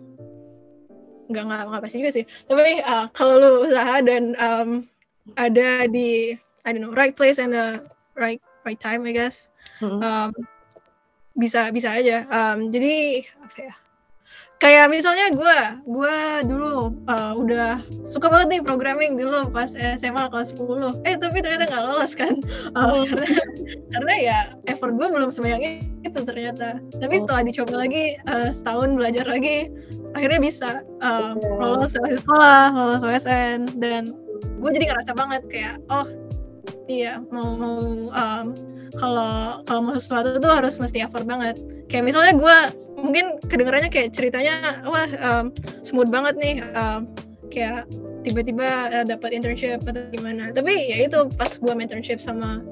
[1.33, 4.85] nggak nggak nggak pasti juga sih tapi uh, kalau lu usaha dan um,
[5.41, 7.81] ada di I don't know right place and the
[8.19, 9.49] right right time I guess
[9.81, 10.05] mm-hmm.
[10.05, 10.37] um,
[11.39, 13.75] bisa bisa aja um, jadi apa ya
[14.61, 20.53] kayak misalnya gue gue dulu uh, udah suka banget nih programming dulu pas SMA kelas
[20.53, 22.37] 10 eh tapi ternyata nggak lolos kan?
[22.77, 23.41] Uh, karena
[23.97, 26.77] karena ya effort gue belum sebanyak itu ternyata.
[27.01, 27.21] Tapi oh.
[27.25, 29.73] setelah dicoba lagi uh, setahun belajar lagi
[30.13, 30.69] akhirnya bisa
[31.01, 34.13] uh, lolos seleksi sekolah lolos OSN dan
[34.61, 36.05] gue jadi ngerasa banget kayak oh
[36.91, 37.81] iya mau mau
[38.13, 38.47] um,
[38.99, 41.59] kalau kalau mau sesuatu tuh harus mesti effort banget
[41.91, 42.57] kayak misalnya gue
[43.01, 47.11] mungkin kedengarannya kayak ceritanya wah um, smooth banget nih um,
[47.51, 47.87] kayak
[48.23, 52.63] tiba-tiba uh, dapat internship atau gimana tapi ya itu pas gue internship sama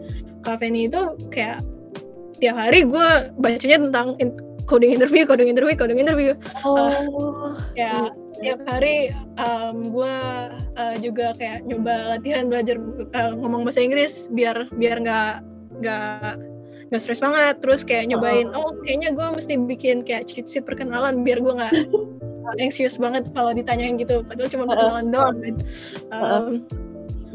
[0.47, 1.65] Kak Feni itu kayak
[2.39, 3.09] tiap hari gue
[3.43, 4.31] bacanya tentang in
[4.69, 6.37] coding interview, coding interview, coding interview.
[6.63, 6.77] Oh.
[6.77, 10.17] Uh, ya tiap hari um, gue
[10.79, 12.79] uh, juga kayak nyoba latihan belajar
[13.17, 15.43] uh, ngomong bahasa Inggris biar biar nggak
[15.81, 16.35] nggak
[16.89, 17.55] nggak stres banget.
[17.61, 21.53] Terus kayak nyobain oh, oh kayaknya gue mesti bikin kayak cheat sheet perkenalan biar gue
[21.53, 21.75] nggak
[22.65, 24.25] anxious banget kalau ditanyain gitu.
[24.25, 25.55] Padahal cuma perkenalan uh, doang kan.
[26.13, 26.47] Um,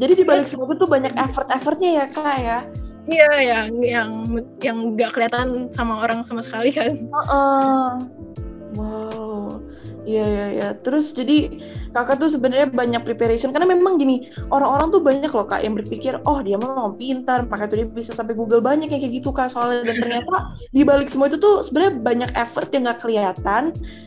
[0.02, 2.58] jadi di balik semua itu banyak effort-effortnya ya kak ya?
[3.04, 4.10] Iya yang yang
[4.64, 7.04] yang nggak kelihatan sama orang sama sekali kan.
[7.12, 7.88] Uh, uh.
[8.74, 9.53] wow
[10.04, 10.68] iya iya iya.
[10.76, 11.50] Terus jadi
[11.92, 13.50] kakak tuh sebenarnya banyak preparation.
[13.50, 17.66] Karena memang gini orang-orang tuh banyak loh kak yang berpikir oh dia memang pintar pakai
[17.66, 19.88] tuh dia bisa sampai Google banyak yang kayak gitu kak soalnya.
[19.88, 23.62] Dan ternyata di balik semua itu tuh sebenarnya banyak effort yang nggak kelihatan.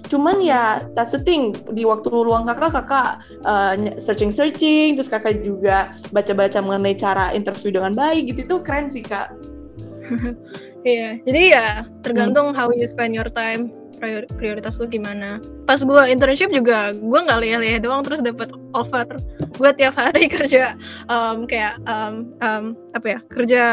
[0.08, 1.58] Cuman ya that's the thing.
[1.74, 3.10] Di waktu luang kakak kakak
[3.44, 8.40] uh, searching searching terus kakak juga baca-baca mengenai cara interview dengan baik gitu.
[8.48, 9.34] Itu keren sih kak.
[10.88, 11.68] Iya, jadi ya
[12.00, 12.56] tergantung hmm.
[12.56, 17.82] how you spend your time prioritas lu gimana pas gue internship juga gue nggak lihat-lihat
[17.84, 19.18] doang terus dapat offer
[19.58, 20.78] gue tiap hari kerja
[21.10, 23.64] um, kayak um, um, apa ya kerja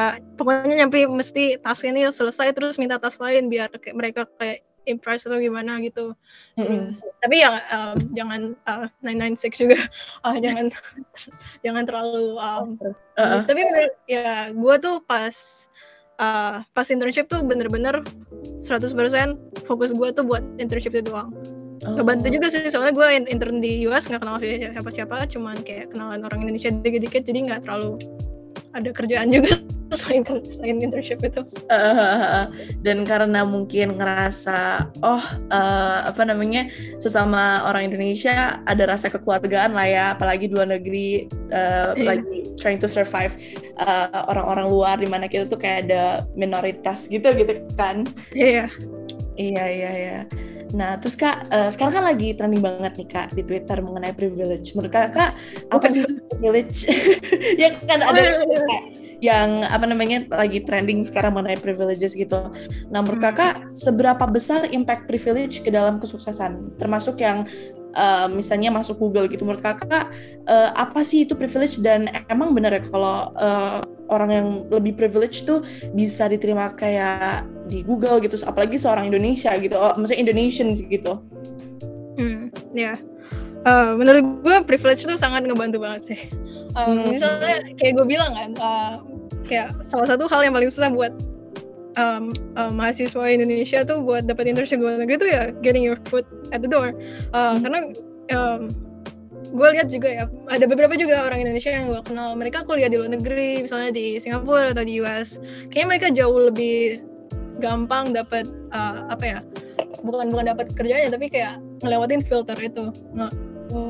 [0.40, 5.24] pokoknya nyampe mesti tas ini selesai terus minta tas lain biar kayak mereka kayak impress
[5.24, 6.12] atau gimana gitu.
[6.56, 7.20] Terus, mm-hmm.
[7.24, 9.80] tapi ya um, jangan uh, 996 juga,
[10.24, 10.68] uh, jangan
[11.64, 12.76] jangan terlalu um,
[13.16, 13.40] uh-uh.
[13.44, 13.64] tapi
[14.08, 15.34] ya gue tuh pas
[16.18, 18.02] uh, pas internship tuh bener-bener
[18.60, 18.94] 100%
[19.68, 21.32] fokus gue tuh buat internship itu doang.
[21.84, 22.00] Oh.
[22.00, 26.46] Ngebantu juga sih soalnya gue intern di US nggak kenal siapa-siapa, cuman kayak kenalan orang
[26.46, 27.98] Indonesia dikit-dikit jadi nggak terlalu
[28.74, 29.58] ada kerjaan juga
[29.96, 31.42] selain selain internship itu.
[31.70, 32.44] Uh,
[32.82, 36.68] dan karena mungkin ngerasa oh uh, apa namanya
[36.98, 42.06] sesama orang Indonesia ada rasa kekeluargaan lah ya, apalagi di luar negeri uh, yeah.
[42.14, 43.34] lagi trying to survive
[44.30, 48.06] orang-orang uh, luar di mana kita tuh kayak ada minoritas gitu gitu kan.
[48.34, 48.66] Iya.
[48.66, 48.68] Yeah.
[49.34, 50.20] Iya iya iya.
[50.74, 54.74] Nah, terus Kak, uh, sekarang kan lagi trending banget nih Kak di Twitter mengenai privilege.
[54.74, 55.38] Menurut Kakak,
[55.70, 56.02] apa sih
[56.34, 56.90] privilege?
[57.62, 58.60] ya kan ada oh, iya, iya.
[58.66, 58.84] kayak
[59.20, 62.50] yang apa namanya lagi trending sekarang mengenai privileges gitu.
[62.90, 63.28] Nah, menurut hmm.
[63.30, 66.78] Kakak, seberapa besar impact privilege ke dalam kesuksesan?
[66.80, 67.46] Termasuk yang
[67.94, 69.46] uh, misalnya masuk Google gitu.
[69.46, 70.10] Menurut Kakak,
[70.50, 73.80] uh, apa sih itu privilege dan emang benar ya kalau uh,
[74.12, 75.64] orang yang lebih privilege tuh
[75.96, 81.24] bisa diterima kayak di Google gitu apalagi seorang Indonesia gitu oh, maksudnya Indonesians gitu
[82.20, 82.96] hmm ya yeah.
[83.64, 86.20] uh, menurut gue privilege tuh sangat ngebantu banget sih
[86.78, 87.16] um, hmm.
[87.16, 88.94] misalnya kayak gue bilang kan uh,
[89.46, 91.12] kayak salah satu hal yang paling susah buat
[91.96, 96.26] um, uh, mahasiswa Indonesia tuh buat dapat internship luar negeri tuh ya getting your foot
[96.50, 96.94] at the door
[97.32, 97.62] uh, hmm.
[97.62, 97.78] karena
[98.34, 98.60] um,
[99.54, 102.98] gue lihat juga ya ada beberapa juga orang Indonesia yang gue kenal mereka kuliah di
[102.98, 105.38] luar negeri misalnya di Singapura atau di US
[105.70, 107.04] kayaknya mereka jauh lebih
[107.62, 109.38] gampang dapat uh, apa ya
[110.02, 112.90] bukan bukan dapat kerjanya tapi kayak ngelewatin filter itu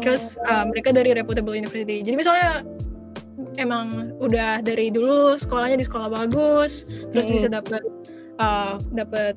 [0.02, 2.02] terus uh, mereka dari reputable university.
[2.04, 2.62] Jadi misalnya
[3.58, 7.36] emang udah dari dulu sekolahnya di sekolah bagus terus mm -hmm.
[7.38, 7.82] bisa dapat
[8.42, 9.34] uh, dapat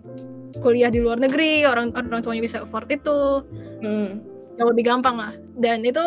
[0.61, 3.45] kuliah di luar negeri orang orang tuanya bisa afford itu.
[3.77, 4.25] Mm.
[4.57, 5.37] yang lebih gampang lah.
[5.61, 6.01] Dan itu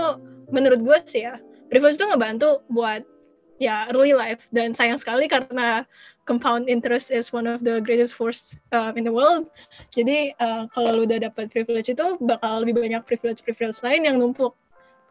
[0.51, 1.39] menurut gue sih ya
[1.71, 3.07] privilege itu ngebantu buat
[3.63, 4.43] ya early life.
[4.51, 5.87] Dan sayang sekali karena
[6.31, 9.51] compound interest is one of the greatest force uh, in the world.
[9.91, 14.55] Jadi uh, kalau lu udah dapat privilege itu bakal lebih banyak privilege-privilege lain yang numpuk.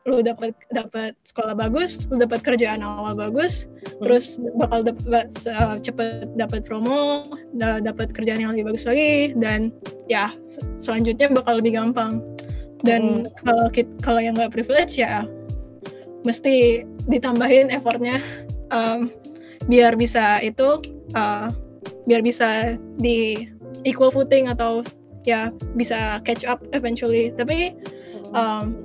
[0.07, 3.99] Lu dapat dapat sekolah bagus, lu dapat kerjaan awal bagus, hmm.
[4.07, 7.27] terus bakal dapat uh, cepet dapat promo,
[7.59, 9.75] dapat kerjaan yang lebih bagus lagi dan
[10.07, 10.31] ya
[10.79, 12.23] selanjutnya bakal lebih gampang.
[12.87, 13.43] Dan hmm.
[13.43, 13.67] kalau
[13.99, 15.27] kalau yang nggak privilege ya
[16.23, 18.23] mesti ditambahin effortnya
[18.71, 19.11] um,
[19.67, 20.79] biar bisa itu
[21.15, 21.49] uh,
[22.05, 23.47] biar bisa di
[23.85, 24.83] equal footing atau
[25.23, 27.31] ya bisa catch up eventually.
[27.33, 27.75] Tapi
[28.33, 28.75] um,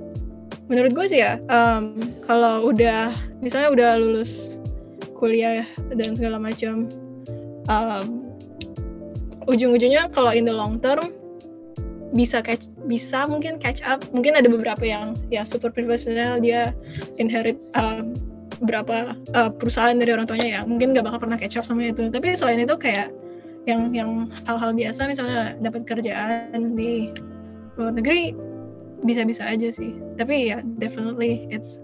[0.69, 4.57] menurut gue sih ya um, kalau udah misalnya udah lulus
[5.15, 5.65] kuliah
[5.95, 6.89] dan segala macam
[7.69, 8.25] um,
[9.45, 11.13] ujung-ujungnya kalau in the long term
[12.15, 14.01] bisa catch bisa mungkin catch up.
[14.15, 16.71] Mungkin ada beberapa yang ya super profesional dia
[17.19, 18.15] inherit um,
[18.65, 20.61] berapa uh, perusahaan dari orang tuanya ya.
[20.65, 22.09] Mungkin nggak bakal pernah catch up sama itu.
[22.09, 23.13] Tapi selain itu kayak
[23.65, 27.09] yang yang hal-hal biasa misalnya dapat kerjaan di
[27.77, 28.33] luar negeri
[29.05, 29.93] bisa-bisa aja sih.
[30.17, 31.81] Tapi ya definitely it's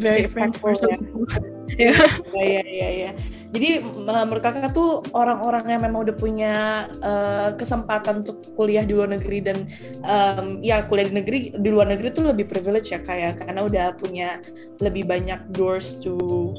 [0.00, 1.57] very different for some ya.
[1.76, 3.10] Iya iya iya.
[3.48, 6.54] Jadi menurut kakak tuh orang-orang yang memang udah punya
[7.00, 9.64] uh, kesempatan untuk kuliah di luar negeri dan
[10.04, 13.86] um, ya kuliah di negeri di luar negeri tuh lebih privilege ya kayak karena udah
[13.96, 14.40] punya
[14.84, 16.16] lebih banyak doors to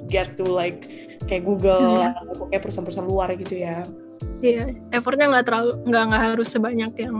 [0.10, 0.86] get to like
[1.30, 2.14] kayak Google hmm.
[2.26, 3.86] atau kayak perusahaan-perusahaan luar gitu ya.
[4.41, 7.16] Iya, effortnya nggak terlalu nggak nggak harus sebanyak yang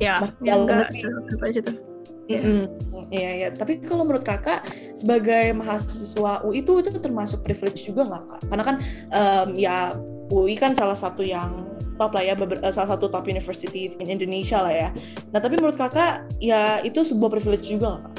[0.00, 0.88] ya Mas yang nggak
[1.34, 1.89] apa aja tuh.
[2.30, 2.66] Iya, mm
[3.10, 3.48] iya, iya.
[3.50, 4.62] Tapi kalau menurut kakak
[4.94, 8.40] sebagai mahasiswa UI itu itu termasuk privilege juga nggak kak?
[8.46, 8.76] Karena kan
[9.10, 9.98] um, ya
[10.30, 11.66] UI kan salah satu yang
[11.98, 14.88] top lah ya, eh, salah satu top universities in Indonesia lah ya.
[15.34, 18.16] Nah tapi menurut kakak ya itu sebuah privilege juga nggak kak?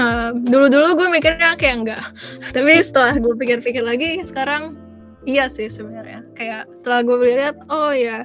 [0.00, 2.02] Uh, dulu-dulu gue mikirnya kayak enggak,
[2.56, 4.78] tapi setelah gue pikir-pikir lagi sekarang
[5.26, 6.22] iya sih sebenarnya.
[6.38, 8.22] Kayak setelah gue lihat, oh ya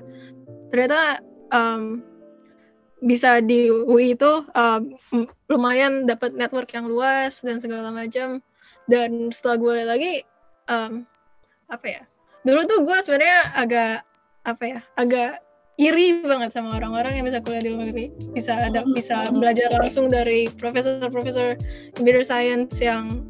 [0.70, 2.06] ternyata um,
[3.06, 4.82] bisa di UI itu uh,
[5.46, 8.42] lumayan dapat network yang luas dan segala macam.
[8.90, 10.14] Dan setelah gue lihat lagi
[10.70, 11.06] um,
[11.70, 12.02] apa ya
[12.46, 14.06] dulu tuh gue sebenarnya agak
[14.46, 15.42] apa ya agak
[15.82, 18.10] iri banget sama orang-orang yang bisa kuliah di luar negeri.
[18.34, 21.58] Bisa ada bisa belajar langsung dari profesor-profesor
[21.98, 23.26] computer science yang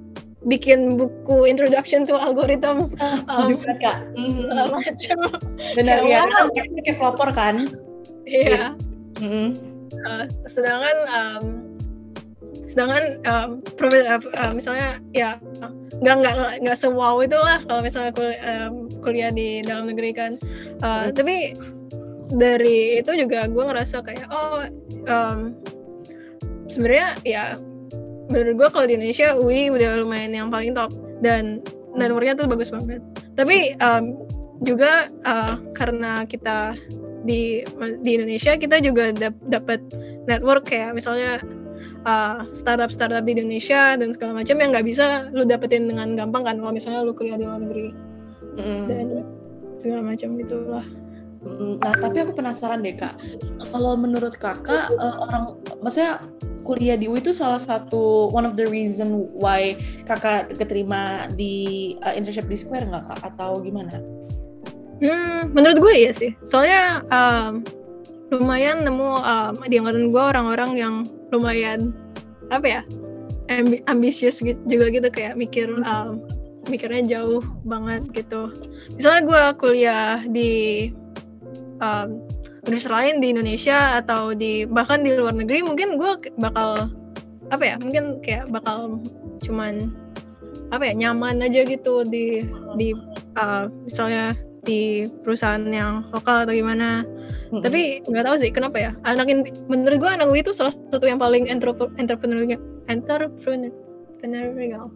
[0.45, 2.91] bikin buku introduction to algorithm.
[3.31, 3.97] Um, juga kak.
[4.13, 5.17] Segala macam.
[5.73, 7.55] Benar ya kan kayak pelopor kan?
[8.29, 8.77] Iya
[9.19, 9.47] mm -hmm.
[10.05, 11.45] uh, sedangkan um,
[12.65, 15.39] sedangkan um, uh, uh, misalnya ya
[16.03, 16.35] nggak nggak
[16.65, 20.31] nggak sewow itu lah kalau misalnya kuliah, um, kuliah di dalam negeri kan
[20.83, 21.15] uh, mm.
[21.15, 21.55] tapi
[22.35, 24.67] dari itu juga gue ngerasa kayak oh
[25.07, 25.55] um,
[26.67, 27.43] sebenarnya ya
[28.27, 30.91] menurut gue kalau di Indonesia UI udah lumayan yang paling top
[31.21, 31.61] dan
[31.95, 32.99] networknya tuh bagus banget
[33.37, 34.19] tapi um,
[34.63, 36.73] juga uh, karena kita
[37.25, 37.65] di
[38.05, 39.81] di Indonesia kita juga dap dapat
[40.29, 41.41] network kayak misalnya
[42.05, 46.45] uh, startup startup di Indonesia dan segala macam yang nggak bisa lu dapetin dengan gampang
[46.45, 47.89] kan kalau misalnya lu kuliah di luar negeri.
[48.55, 48.87] Mm.
[48.87, 49.07] dan
[49.75, 50.85] segala macam gitulah.
[51.45, 53.21] Nah, tapi aku penasaran deh kak,
[53.69, 56.25] kalau menurut kakak uh, orang, maksudnya
[56.65, 59.77] kuliah di UI itu salah satu one of the reason why
[60.09, 63.19] kakak keterima di uh, internship di Square nggak kak?
[63.29, 64.01] Atau gimana?
[65.05, 66.31] Hmm, menurut gue iya sih.
[66.41, 67.61] Soalnya um,
[68.33, 70.95] lumayan nemu um, di angkatan gue orang-orang yang
[71.29, 71.93] lumayan
[72.49, 72.81] apa ya
[73.53, 76.25] ambi ambisius gitu juga gitu kayak mikir um,
[76.65, 78.49] mikirnya jauh banget gitu.
[78.97, 80.53] Misalnya gue kuliah di
[81.81, 82.25] um,
[82.65, 86.89] universitas lain di Indonesia atau di bahkan di luar negeri mungkin gue bakal
[87.53, 88.97] apa ya mungkin kayak bakal
[89.45, 89.93] cuman
[90.73, 92.41] apa ya nyaman aja gitu di
[92.73, 92.97] di
[93.37, 94.33] uh, misalnya
[94.65, 97.05] di perusahaan yang lokal atau gimana
[97.53, 97.61] hmm.
[97.61, 101.21] tapi nggak tahu sih kenapa ya anak ini menurut gue anak itu salah satu yang
[101.21, 102.57] paling entrepreneur
[102.89, 104.89] entrepreneurial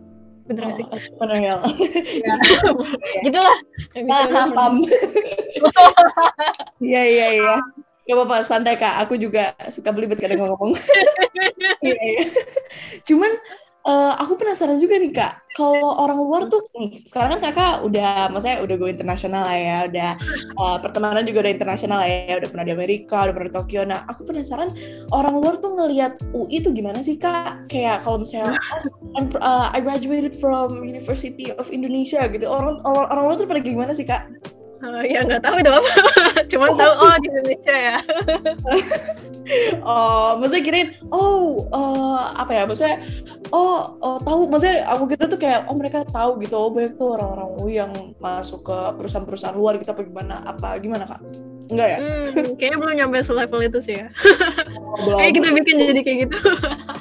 [0.50, 1.62] bener oh, sih entrepreneurial
[2.26, 2.36] ya.
[3.30, 3.58] gitulah
[3.94, 4.82] paham
[6.90, 7.62] iya iya iya
[8.10, 9.06] Gak apa-apa, santai kak.
[9.06, 10.74] Aku juga suka belibet kadang ngomong.
[11.86, 12.26] Iya, iya.
[13.06, 13.30] Cuman
[13.86, 15.34] uh, aku penasaran juga nih kak.
[15.58, 19.78] Kalau orang luar tuh, nih, sekarang kan kakak udah, maksudnya udah go internasional lah ya,
[19.92, 20.12] udah
[20.56, 23.82] uh, pertemanan juga udah internasional lah ya, udah pernah di Amerika, udah pernah di Tokyo.
[23.84, 24.72] Nah, aku penasaran
[25.12, 27.68] orang luar tuh ngelihat UI tuh gimana sih kak?
[27.68, 28.56] Kayak kalau misalnya
[29.20, 33.60] oh, uh, I graduated from University of Indonesia gitu, orang orang, orang luar tuh pada
[33.60, 34.32] gimana sih kak?
[34.80, 35.92] Uh, ya nggak tahu itu apa,
[36.48, 37.98] cuma oh, tahu oh di Indonesia ya.
[39.84, 43.04] oh, maksudnya kirain, oh uh, apa ya, maksudnya,
[43.52, 47.12] oh, oh tahu, maksudnya aku kira tuh kayak, oh mereka tahu gitu, oh banyak tuh
[47.20, 47.92] orang-orang yang
[48.24, 51.22] masuk ke perusahaan-perusahaan luar gitu apa gimana, apa gimana kak?
[51.70, 51.98] Enggak ya?
[52.02, 54.08] Hmm, kayaknya belum nyampe selevel itu sih ya.
[54.90, 56.38] Oh, Kayak kita bikin jadi kayak gitu.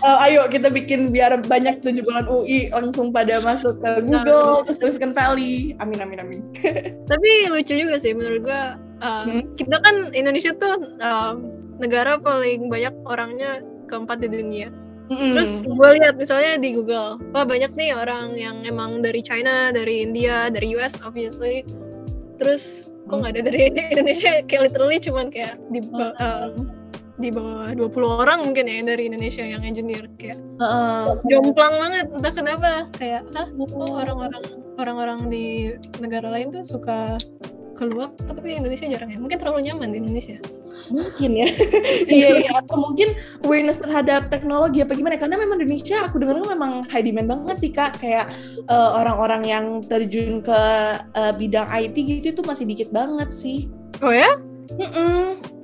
[0.05, 4.73] uh, ayo kita bikin biar banyak tujuh bulan UI langsung pada masuk ke Google, ke
[4.77, 5.73] Silicon Valley.
[5.81, 6.41] Amin, amin, amin.
[7.11, 8.77] Tapi lucu juga sih menurut gua.
[9.01, 9.43] Uh, hmm?
[9.57, 11.33] Kita kan Indonesia tuh uh,
[11.81, 14.69] negara paling banyak orangnya keempat di dunia.
[15.09, 15.33] Mm.
[15.33, 20.05] Terus gue lihat misalnya di Google, wah banyak nih orang yang emang dari China, dari
[20.05, 21.65] India, dari US obviously.
[22.37, 24.45] Terus kok nggak ada dari Indonesia?
[24.45, 26.53] Kayak literally cuman kayak di um,
[27.19, 32.07] di bawah 20 orang mungkin ya dari Indonesia yang engineer kayak uh, jomplang banget.
[32.15, 32.71] Entah kenapa.
[32.95, 33.97] Kayak ah oh.
[33.97, 34.45] orang-orang
[34.79, 37.19] orang-orang di negara lain tuh suka
[37.75, 39.19] keluar tapi Indonesia jarang ya?
[39.19, 40.39] Mungkin terlalu nyaman di Indonesia
[40.89, 41.49] mungkin ya.
[42.09, 42.51] Iya iya.
[42.63, 45.21] Atau mungkin awareness terhadap teknologi apa gimana?
[45.21, 48.01] Karena memang Indonesia aku dengar memang high demand banget sih kak.
[48.01, 48.33] Kayak
[48.71, 50.63] uh, orang-orang yang terjun ke
[51.03, 53.69] uh, bidang IT gitu itu masih dikit banget sih.
[54.01, 54.39] Oh ya?
[54.79, 55.58] Mm -mm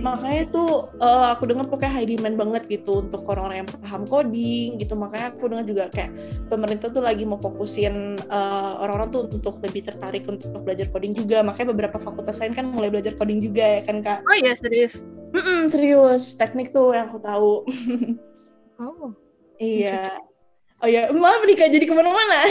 [0.00, 4.80] makanya tuh uh, aku dengar pokoknya high demand banget gitu untuk orang-orang yang paham coding
[4.80, 4.94] gitu.
[4.96, 6.10] Makanya aku dengar juga kayak
[6.48, 11.44] pemerintah tuh lagi mau fokusin uh, orang-orang tuh untuk lebih tertarik untuk belajar coding juga.
[11.44, 14.24] Makanya beberapa fakultas lain kan mulai belajar coding juga ya kan kak?
[14.24, 15.04] Oh iya serius?
[15.36, 16.22] Mm -mm, serius.
[16.36, 17.52] Teknik tuh yang aku tahu.
[18.82, 19.14] Oh.
[19.62, 20.10] Iya
[20.82, 22.42] Oh ya, malah menikah jadi ke mana-mana.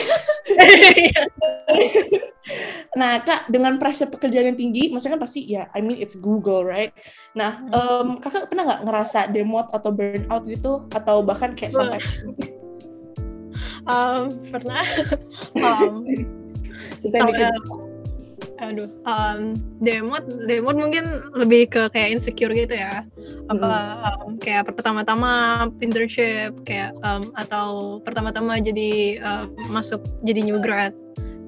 [3.00, 6.64] nah, Kak, dengan pressure pekerjaan yang tinggi, maksudnya kan pasti ya, I mean it's Google,
[6.64, 6.96] right?
[7.36, 10.88] Nah, um, Kakak pernah nggak ngerasa demot atau burnout gitu?
[10.96, 12.00] Atau bahkan kayak sampai...
[13.84, 14.88] um, pernah.
[15.68, 16.08] um,
[17.04, 17.52] dikit
[18.62, 23.04] aduh um, demot demot mungkin lebih ke kayak insecure gitu ya.
[23.50, 23.70] Apa
[24.22, 30.94] um, kayak pertama-tama internship kayak um, atau pertama-tama jadi uh, masuk jadi new grad.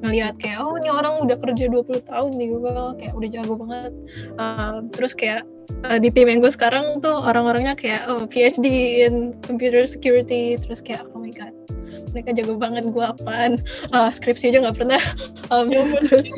[0.03, 3.93] Ngelihat kayak oh ini orang udah kerja 20 tahun di Google kayak udah jago banget.
[4.35, 5.47] Uh, terus kayak
[5.87, 8.67] uh, di tim yang gue sekarang tuh orang-orangnya kayak oh PhD
[9.05, 10.59] in computer security.
[10.59, 11.53] Terus kayak oh my god
[12.13, 13.61] mereka jago banget gue apaan?
[13.89, 15.03] Uh, skripsi aja nggak pernah.
[15.51, 16.33] Um, terus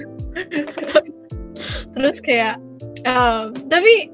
[1.95, 2.59] terus kayak
[3.07, 4.11] uh, tapi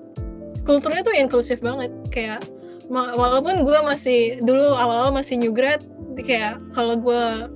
[0.63, 1.89] kulturnya tuh inklusif banget.
[2.13, 2.45] Kayak
[2.91, 5.81] walaupun gue masih dulu awal-awal masih new grad
[6.21, 7.49] kayak kalau gue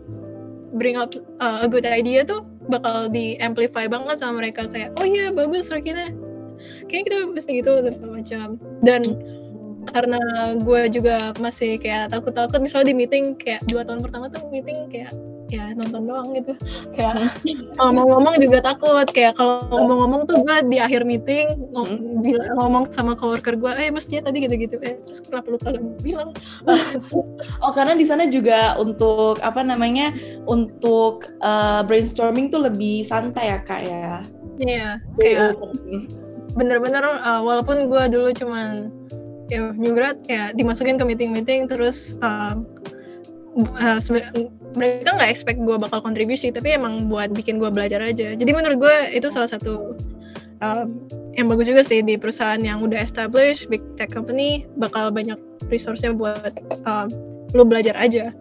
[0.75, 1.13] bring up
[1.43, 4.65] uh, a good idea tuh bakal di amplify banget sama mereka.
[4.71, 6.09] Kayak oh iya bagus Rakina
[6.89, 7.71] kayak kita mesti gitu
[8.09, 8.57] macam.
[8.81, 9.01] Dan
[9.93, 10.19] karena
[10.57, 15.13] gue juga masih kayak takut-takut misalnya di meeting kayak dua tahun pertama tuh meeting kayak
[15.49, 16.53] ya nonton doang gitu.
[16.93, 17.33] Kayak
[17.79, 19.07] ngomong-ngomong juga takut.
[19.09, 23.89] Kayak kalau ngomong-ngomong tuh gue di akhir meeting ngom bilang, ngomong sama coworker gue eh
[23.93, 24.81] mestinya tadi gitu-gitu.
[24.81, 26.29] Eh terus kenapa lu kagak bilang.
[27.63, 30.11] Oh karena di sana juga untuk apa namanya
[30.45, 34.21] untuk uh, brainstorming tuh lebih santai ya kak ya?
[34.61, 34.89] Iya
[35.19, 35.59] kayak
[36.55, 38.89] bener-bener uh, walaupun gue dulu cuman
[39.51, 42.57] ya nyugrat ya dimasukin ke meeting-meeting terus uh,
[43.55, 43.99] uh,
[44.75, 48.35] mereka nggak expect gue bakal kontribusi tapi emang buat bikin gue belajar aja.
[48.35, 49.95] Jadi menurut gue itu salah satu
[50.59, 50.99] um,
[51.35, 55.39] yang bagus juga sih di perusahaan yang udah established big tech company bakal banyak
[55.71, 56.55] resource-nya buat
[56.87, 57.07] um,
[57.55, 58.35] lu belajar aja.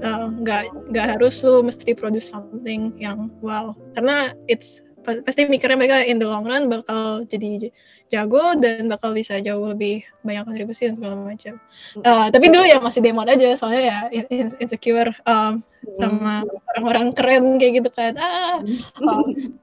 [0.00, 3.74] Nggak uh, nggak harus lu mesti produce something yang wow.
[3.98, 7.72] Karena it's pasti mikirnya mereka in the long run bakal jadi
[8.10, 11.62] jago dan bakal bisa jauh lebih banyak kontribusi dan segala macam.
[12.02, 14.26] Uh, tapi dulu ya masih demo aja soalnya ya
[14.58, 15.62] insecure um,
[15.96, 16.42] sama
[16.74, 18.18] orang-orang keren kayak gitu kan.
[18.18, 18.58] Ah,
[18.98, 19.54] um,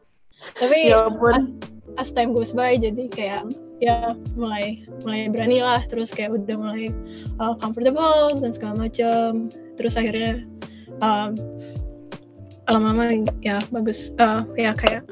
[0.55, 1.43] tapi ya as,
[1.99, 3.43] as time goes by jadi kayak
[3.77, 6.87] ya mulai mulai berani lah terus kayak udah mulai
[7.43, 9.51] uh, comfortable dan segala macam.
[9.75, 10.47] Terus akhirnya
[11.03, 11.35] um,
[12.71, 15.03] lama-lama ya bagus uh, ya kayak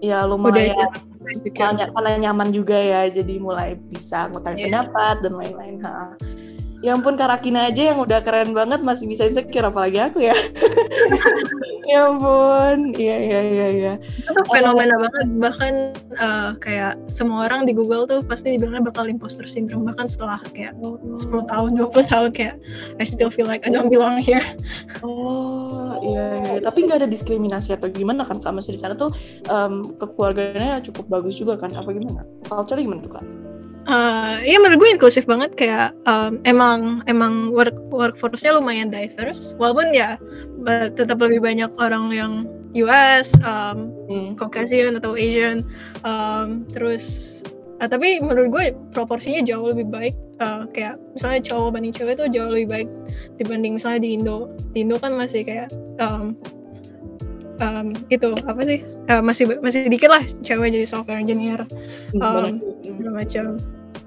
[0.00, 0.72] ya lumayan.
[0.72, 1.09] karena,
[1.52, 4.64] karena nyaman juga ya jadi mulai bisa ngutang yeah.
[4.68, 6.16] pendapat dan lain-lain ha.
[6.80, 10.32] Ya ampun Karakina aja yang udah keren banget masih bisa insecure apalagi aku ya.
[11.92, 12.96] ya ampun.
[12.96, 13.92] Iya iya iya iya.
[14.00, 15.74] Itu fenomena uh, banget bahkan
[16.16, 20.72] uh, kayak semua orang di Google tuh pasti dibilangnya bakal imposter syndrome bahkan setelah kayak
[20.80, 20.96] oh.
[21.20, 22.56] 10 tahun 20 tahun kayak
[22.96, 24.44] I still feel like I don't belong here.
[25.04, 29.12] Oh iya iya tapi nggak ada diskriminasi atau gimana kan kamu di sana tuh
[29.52, 32.24] um, keluarganya cukup bagus juga kan apa gimana?
[32.48, 33.49] Culture gimana tuh kan?
[33.88, 39.94] Uh, ya menurut gue inklusif banget kayak um, emang emang work workforce-nya lumayan diverse walaupun
[39.94, 40.20] ya
[40.96, 42.32] tetap lebih banyak orang yang
[42.76, 44.38] US, um, hmm.
[44.38, 45.66] Caucasian atau Asian,
[46.06, 47.40] um, terus
[47.82, 48.64] uh, tapi menurut gue
[48.94, 52.88] proporsinya jauh lebih baik uh, kayak misalnya cowok banding cewek itu jauh lebih baik
[53.42, 56.38] dibanding misalnya di Indo di Indo kan masih kayak um,
[57.60, 58.82] um, itu apa sih
[59.12, 61.62] uh, masih masih dikit lah cewek jadi software engineer
[62.18, 62.58] um,
[63.12, 63.60] macam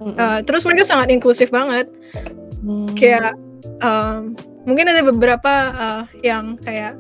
[0.03, 1.87] Uh, terus mereka sangat inklusif banget.
[2.63, 2.91] Hmm.
[2.97, 3.39] Kayak
[3.79, 4.35] um,
[4.67, 6.99] mungkin ada beberapa uh, yang kayak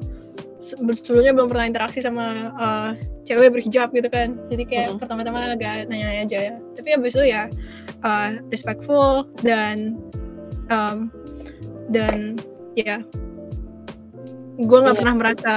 [0.63, 2.89] sebelumnya belum pernah interaksi sama uh,
[3.27, 4.39] cewek berhijab gitu kan.
[4.47, 4.99] Jadi kayak hmm.
[5.03, 6.55] pertama-tama agak nanya-nanya aja ya.
[6.79, 7.51] Tapi abis itu ya
[8.07, 9.99] uh, respectful dan
[10.71, 11.11] um,
[11.91, 12.39] dan
[12.79, 13.01] ya yeah,
[14.57, 15.01] gue nggak yeah.
[15.03, 15.55] pernah merasa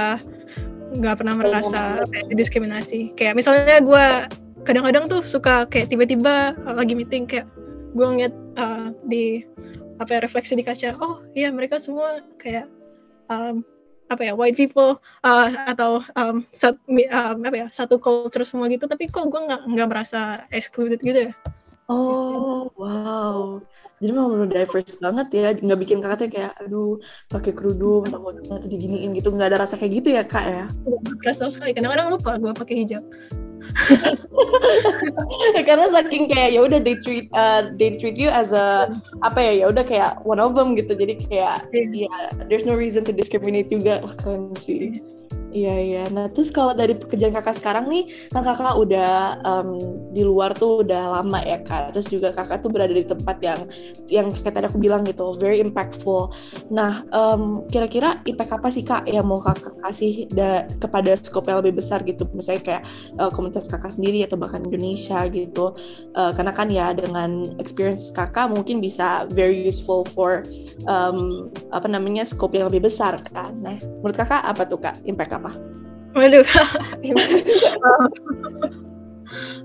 [0.94, 3.10] nggak pernah merasa kayak diskriminasi.
[3.18, 4.06] Kayak misalnya gue
[4.62, 7.46] kadang-kadang tuh suka kayak tiba-tiba lagi meeting kayak
[7.96, 9.42] gue ngeliat uh, di
[9.96, 12.68] apa ya refleksi di kaca oh iya mereka semua kayak
[13.32, 13.64] um,
[14.12, 18.86] apa ya white people uh, atau um, sat, um, apa ya satu culture semua gitu.
[18.86, 21.34] Tapi kok gue nggak nggak merasa excluded gitu ya
[21.88, 23.60] oh wow.
[23.96, 25.48] jadi memang benar diverse banget ya.
[25.56, 27.00] Nggak bikin kakaknya kayak aduh
[27.32, 29.32] pakai kerudung takut nanti diginiin gitu.
[29.32, 30.64] Nggak ada rasa kayak gitu ya kak ya?
[31.24, 31.72] Rasa sekali.
[31.72, 33.04] Kadang-kadang lupa gue pakai hijab.
[35.66, 38.92] Karena saking kayak ya udah they treat uh, they treat you as a
[39.24, 40.92] apa ya ya udah kayak one of them gitu.
[40.92, 44.04] Jadi kayak ya yeah, there's no reason to discriminate juga.
[44.04, 45.00] Wah keren sih
[45.54, 46.02] Iya iya.
[46.10, 50.82] Nah terus kalau dari pekerjaan kakak sekarang nih, kan kakak udah um, di luar tuh
[50.82, 51.94] udah lama ya kak.
[51.94, 53.60] Terus juga kakak tuh berada di tempat yang
[54.10, 56.34] yang kayak tadi aku bilang gitu, very impactful.
[56.68, 61.62] Nah um, kira-kira impact apa sih kak yang mau kakak kasih da kepada skop yang
[61.62, 62.82] lebih besar gitu, misalnya kayak
[63.22, 65.72] uh, komunitas kakak sendiri atau bahkan Indonesia gitu.
[66.18, 70.42] Uh, karena kan ya dengan experience kakak mungkin bisa very useful for
[70.90, 73.56] um, apa namanya skop yang lebih besar kan.
[73.62, 75.45] Nah menurut kakak apa tuh kak impact apa?
[75.46, 75.52] Apa?
[76.16, 76.46] Waduh.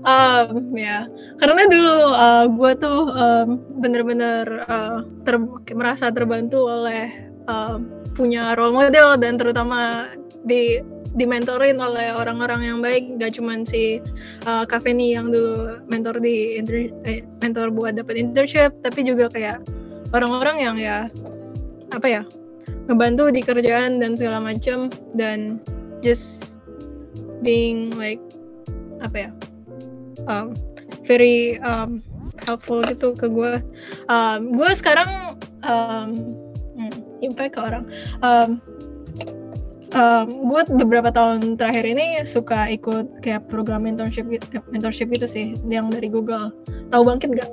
[0.04, 1.08] um, ya,
[1.40, 3.48] karena dulu uh, gue tuh um,
[3.80, 5.40] bener-bener uh, ter
[5.74, 7.08] merasa terbantu oleh
[7.48, 7.80] uh,
[8.12, 10.12] punya role model dan terutama
[10.44, 14.00] di dimentorin oleh orang-orang yang baik gak cuman si
[14.48, 16.56] uh, Kaveni yang dulu mentor di
[17.04, 19.60] eh, mentor buat dapat internship tapi juga kayak
[20.16, 21.12] orang-orang yang ya
[21.92, 22.22] apa ya
[22.90, 25.62] ngebantu di kerjaan dan segala macam dan
[26.02, 26.58] just
[27.42, 28.20] being like
[29.02, 29.30] apa ya
[30.26, 30.54] um,
[31.06, 32.02] very um,
[32.46, 33.62] helpful gitu ke gue
[34.10, 36.14] um, gue sekarang um,
[36.78, 37.84] hmm, impact ke orang
[38.22, 38.58] um,
[39.94, 45.44] um, gue beberapa tahun terakhir ini suka ikut kayak program mentorship gitu, mentorship gitu sih
[45.68, 46.50] yang dari Google
[46.90, 47.50] tahu bangkit gak?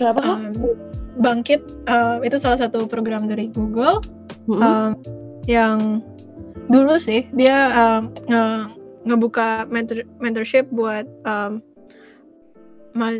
[0.00, 0.40] Kenapa?
[0.40, 3.98] Um, bangkit uh, itu salah satu program dari Google
[4.46, 4.62] mm -hmm.
[4.62, 4.90] um,
[5.50, 6.04] yang
[6.70, 8.44] dulu sih dia um, nge
[9.02, 11.58] ngebuka mentor mentorship buat um,
[12.94, 13.16] ma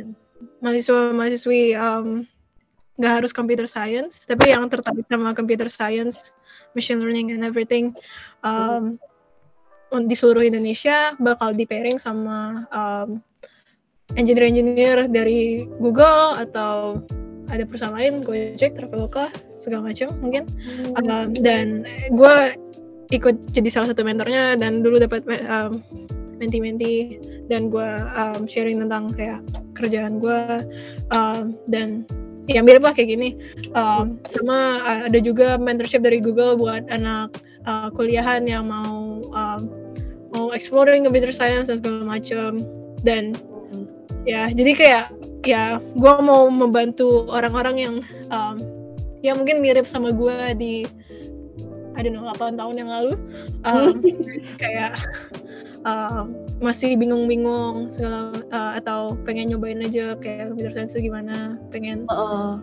[0.60, 2.22] mahasiswa mahasiswi um,
[3.00, 6.36] nggak harus computer science tapi yang tertarik sama computer science
[6.76, 7.96] machine learning and everything
[8.44, 9.00] um,
[9.90, 13.18] di seluruh Indonesia bakal di pairing sama um,
[14.14, 17.02] engineer-engineer dari Google atau
[17.50, 20.46] ada perusahaan lain, Gojek, Traveloka, segala macam mungkin.
[20.96, 21.06] Hmm.
[21.06, 21.84] Um, dan
[22.14, 22.36] gue
[23.10, 25.82] ikut jadi salah satu mentornya dan dulu dapat um,
[26.38, 27.18] menti-menti
[27.50, 29.42] dan gue um, sharing tentang kayak
[29.74, 30.64] kerjaan gue
[31.12, 32.06] um, dan
[32.46, 33.36] ya mirip lah kayak gini.
[33.74, 37.34] Um, sama uh, ada juga mentorship dari Google buat anak
[37.66, 39.60] uh, kuliahan yang mau um,
[40.30, 42.62] mau exploring computer science dan segala macam
[43.02, 43.34] dan
[44.28, 45.06] ya jadi kayak
[45.44, 47.94] ya gue mau membantu orang-orang yang
[48.28, 48.56] um,
[49.24, 50.74] ya mungkin mirip sama gue di
[52.08, 53.12] know 8 tahun yang lalu.
[53.68, 54.00] Um,
[54.62, 54.96] kayak
[55.84, 56.32] um,
[56.64, 62.56] masih bingung-bingung segala uh, atau pengen nyobain aja kayak computer science itu gimana pengen uh.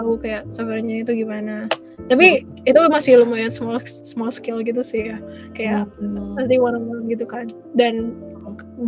[0.00, 1.68] tahu kayak softwarenya itu gimana.
[2.08, 5.20] Tapi itu masih lumayan small small scale gitu sih ya.
[5.52, 6.40] Kayak hmm.
[6.40, 7.44] pasti one on one gitu kan.
[7.76, 8.16] Dan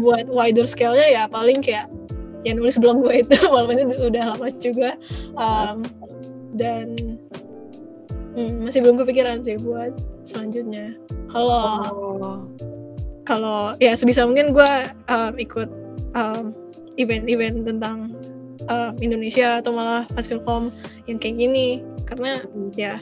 [0.01, 1.91] buat wider scale-nya ya paling kayak
[2.45, 4.97] yang nulis blog gue itu walaupun itu udah lama juga
[5.37, 5.85] um,
[6.57, 6.97] dan
[8.35, 9.93] hmm, masih belum kepikiran sih buat
[10.25, 10.97] selanjutnya
[11.31, 11.63] kalau
[11.93, 12.39] oh.
[13.29, 14.73] kalau ya sebisa mungkin gue
[15.13, 15.69] um, ikut
[16.11, 16.53] event
[16.99, 17.99] event-event tentang
[18.67, 20.75] uh, Indonesia atau malah Hasilkom
[21.07, 22.75] yang kayak gini karena hmm.
[22.75, 22.99] ya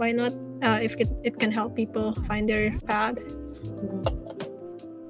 [0.00, 0.32] why not
[0.64, 3.20] uh, if it, it can help people find their path
[3.84, 4.00] hmm.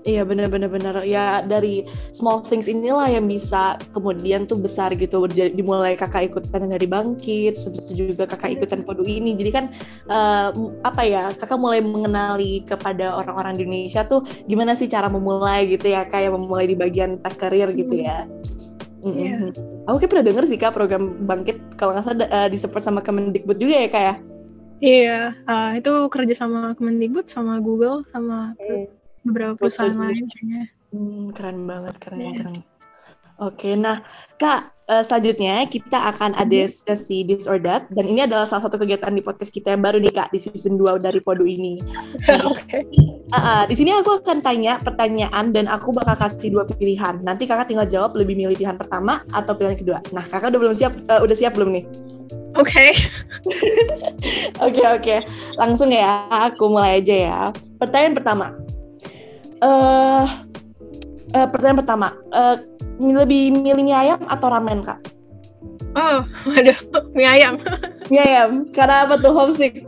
[0.06, 1.82] Iya bener-bener bener ya dari
[2.14, 8.14] small things inilah yang bisa kemudian tuh besar gitu dimulai kakak ikutan dari bangkit sebetulnya
[8.14, 9.64] juga kakak ikutan podu ini jadi kan
[10.06, 10.54] uh,
[10.86, 15.90] apa ya kakak mulai mengenali kepada orang-orang di Indonesia tuh gimana sih cara memulai gitu
[15.90, 18.30] ya kayak memulai di bagian tech career gitu ya.
[19.02, 19.18] Mm -hmm.
[19.18, 19.90] yeah.
[19.90, 23.58] Aku kayak pernah denger sih kak program bangkit kalau nggak salah uh, disupport sama Kemendikbud
[23.58, 24.14] juga ya kak ya.
[24.76, 25.18] Iya,
[25.50, 28.95] uh, itu kerja sama Kemendikbud, sama Google, sama okay
[29.26, 30.62] beberapa perusahaan lain kayaknya.
[30.94, 32.34] Hmm, keren banget, keren, yeah.
[32.38, 32.56] keren.
[33.36, 34.00] Oke, nah
[34.40, 36.88] Kak, uh, selanjutnya kita akan ada mm-hmm.
[36.88, 40.00] sesi This or That, dan ini adalah salah satu kegiatan di podcast kita yang baru
[40.00, 41.76] nih Kak, di season 2 dari Podu ini.
[42.48, 42.88] Oke.
[43.28, 47.20] uh, uh, di sini aku akan tanya pertanyaan dan aku bakal kasih dua pilihan.
[47.20, 50.00] Nanti Kakak tinggal jawab lebih milih pilihan pertama atau pilihan kedua.
[50.16, 51.84] Nah, Kakak udah belum siap, uh, udah siap belum nih?
[52.56, 52.72] Oke.
[52.72, 52.90] Okay.
[54.64, 55.16] Oke, oke.
[55.60, 57.40] Langsung ya, aku mulai aja ya.
[57.76, 58.65] Pertanyaan pertama
[59.62, 60.24] uh,
[61.34, 62.56] uh, pertanyaan pertama, uh,
[63.00, 65.00] lebih milih mie ayam atau ramen kak?
[65.96, 66.72] Oh, ada
[67.16, 67.56] mie ayam.
[68.12, 69.84] mie ayam, karena apa tuh homesick?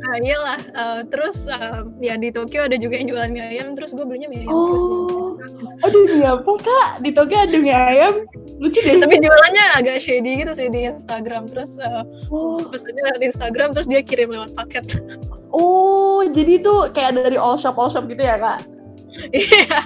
[0.00, 3.94] Nah, iyalah, uh, terus uh, ya di Tokyo ada juga yang jualan mie ayam, terus
[3.94, 4.50] gue belinya mie ayam.
[4.50, 5.38] Oh,
[5.86, 6.88] aduh mie apa kak?
[7.02, 8.26] Di Tokyo ada mie ayam?
[8.60, 8.98] Lucu deh.
[9.00, 12.62] Tapi jualannya agak shady gitu sih di Instagram, terus uh, oh.
[12.70, 14.86] pesannya di Instagram, terus dia kirim lewat paket.
[15.50, 18.62] Oh, jadi itu kayak dari all shop all shop gitu ya kak?
[19.28, 19.78] Iya.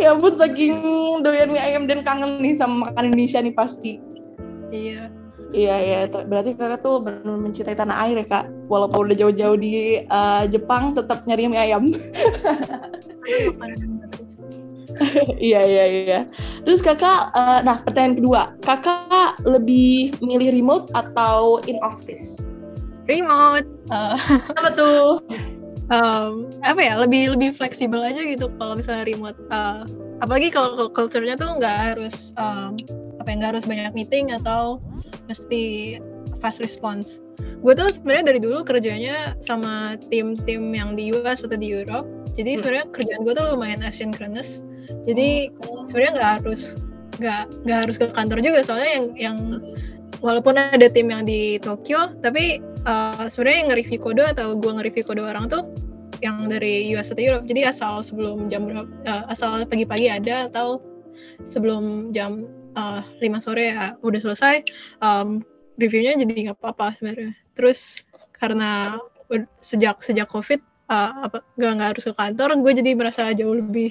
[0.00, 0.74] ya ampun saking
[1.20, 3.92] doyan mie ayam dan kangen nih sama makanan Indonesia nih pasti.
[4.72, 5.12] Iya.
[5.54, 8.50] Iya ya, berarti kakak tuh benar mencintai tanah air ya kak.
[8.66, 11.94] Walaupun udah jauh-jauh di uh, Jepang, tetap nyari mie ayam.
[15.38, 16.20] iya iya iya.
[16.66, 22.42] Terus kakak, uh, nah pertanyaan kedua, kakak lebih milih remote atau in office?
[23.06, 23.68] Remote.
[23.94, 24.18] Uh.
[24.58, 25.22] Apa tuh?
[25.92, 29.84] Um, apa ya lebih lebih fleksibel aja gitu kalau misalnya remote uh,
[30.24, 32.78] apalagi kalau culture-nya tuh nggak harus um,
[33.20, 34.80] apa yang nggak harus banyak meeting atau
[35.28, 35.96] mesti
[36.40, 37.24] fast response
[37.64, 42.06] gue tuh sebenarnya dari dulu kerjanya sama tim-tim yang di US atau di Europe
[42.36, 42.58] jadi hmm.
[42.60, 44.62] sebenarnya kerjaan gue tuh lumayan asynchronous
[45.08, 45.88] jadi oh.
[45.88, 46.76] sebenarnya nggak harus
[47.16, 49.38] nggak nggak harus ke kantor juga soalnya yang yang
[50.20, 55.04] walaupun ada tim yang di Tokyo tapi uh, sebenarnya yang nge-review kode atau gue nge-review
[55.06, 55.66] kode orang tuh
[56.22, 57.44] yang dari US atau Europe.
[57.44, 60.80] Jadi asal sebelum jam uh, asal pagi-pagi ada atau
[61.44, 62.48] sebelum jam
[62.78, 64.64] uh, eh, 5 sore ya udah selesai
[65.04, 65.44] um,
[65.76, 67.36] reviewnya jadi nggak apa-apa sebenarnya.
[67.52, 68.08] Terus
[68.38, 68.98] karena
[69.60, 70.60] sejak sejak covid
[70.92, 73.90] uh, apa gak nggak harus ke kantor gue jadi merasa jauh lebih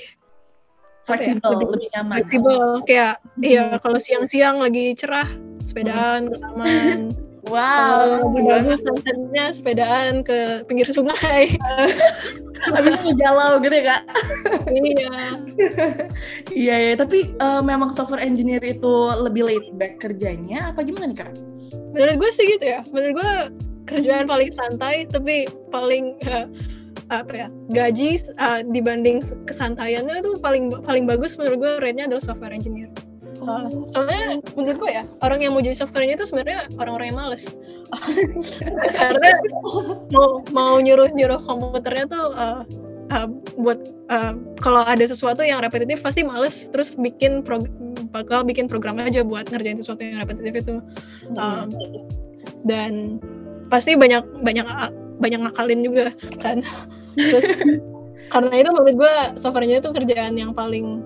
[1.04, 3.80] fleksibel ya, lebih, lebih nyaman fleksibel kayak iya hmm.
[3.84, 5.30] kalau siang-siang lagi cerah
[5.64, 6.32] sepedaan hmm.
[6.32, 7.00] ke taman
[7.44, 11.60] Wow, lebih bagus sunsetnya sepedaan ke pinggir sungai.
[12.76, 14.02] Habis itu galau gitu ya kak?
[14.72, 15.12] iya.
[16.64, 21.20] iya ya, tapi uh, memang software engineer itu lebih laid back kerjanya apa gimana nih
[21.20, 21.36] kak?
[21.92, 22.80] Menurut gue sih gitu ya.
[22.96, 23.32] Menurut gue
[23.92, 26.48] kerjaan paling santai tapi paling uh,
[27.12, 32.54] apa ya gaji uh, dibanding kesantaiannya itu paling paling bagus menurut gue rate-nya adalah software
[32.56, 32.90] engineer.
[33.44, 37.20] Uh, soalnya menurut gue ya orang yang mau jadi software engineer itu sebenarnya orang-orang yang
[37.20, 37.46] males.
[39.00, 39.30] Karena
[40.10, 42.62] mau mau nyuruh nyuruh komputernya tuh uh,
[43.14, 43.28] uh,
[43.60, 43.80] buat
[44.10, 44.34] uh,
[44.64, 47.62] kalau ada sesuatu yang repetitif pasti males terus bikin pro,
[48.10, 50.76] bakal bikin program aja buat ngerjain sesuatu yang repetitif itu.
[51.36, 51.70] Um,
[52.64, 53.20] dan
[53.68, 54.64] pasti banyak banyak
[55.24, 56.06] banyak ngakalin juga
[56.44, 56.60] kan.
[57.16, 57.80] Terus
[58.28, 61.00] karena itu menurut gue softwarenya itu kerjaan yang paling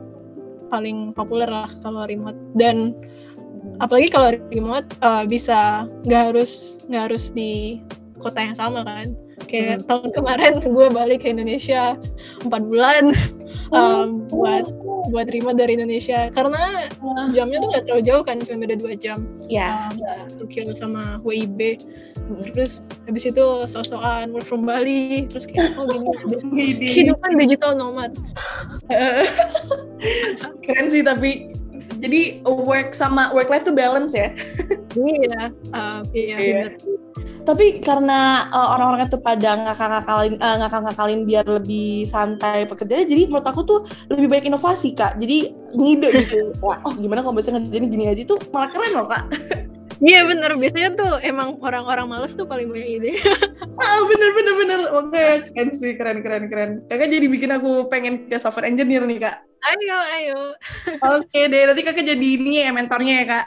[0.74, 2.38] paling populer lah kalau remote.
[2.58, 3.78] Dan hmm.
[3.78, 7.84] apalagi kalau remote uh, bisa nggak harus nggak harus di
[8.18, 9.14] kota yang sama kan
[9.46, 9.86] kayak hmm.
[9.86, 11.94] tahun kemarin gue balik ke Indonesia
[12.42, 13.14] empat bulan
[13.70, 14.66] um, buat
[15.14, 16.34] buat remote dari Indonesia.
[16.34, 16.90] Karena
[17.32, 19.24] jamnya tuh nggak terlalu jauh kan cuma beda dua jam.
[19.48, 20.26] Ya yeah.
[20.26, 21.86] um, Tokyo sama WIB
[22.52, 25.30] terus habis itu sosokan work from Bali.
[25.30, 25.88] Terus kayak oh
[26.52, 26.82] gini.
[26.92, 28.18] Kehidupan digital nomad.
[30.66, 31.56] Keren sih tapi
[31.98, 34.30] jadi work sama work life tuh balance ya
[34.98, 36.66] iya uh, iya, iya.
[37.46, 43.48] tapi karena uh, orang-orang itu pada ngakak-ngakalin uh, ngakak-ngakalin biar lebih santai pekerjaannya jadi menurut
[43.48, 43.80] aku tuh
[44.10, 45.16] lebih baik inovasi kak.
[45.22, 46.38] Jadi ngide gitu.
[46.66, 49.24] Wah, oh gimana kalau bisa ngerjain gini aja tuh malah keren loh kak
[49.98, 53.12] Iya bener, biasanya tuh emang orang-orang males tuh paling banyak ide.
[53.82, 55.24] ah bener bener bener, oke
[55.54, 56.72] keren sih keren keren keren.
[56.86, 59.42] Kakak jadi bikin aku pengen ke software engineer nih kak.
[59.68, 60.42] Ayo ayo.
[61.18, 63.46] Oke deh, nanti kakak jadi ini ya mentornya ya kak.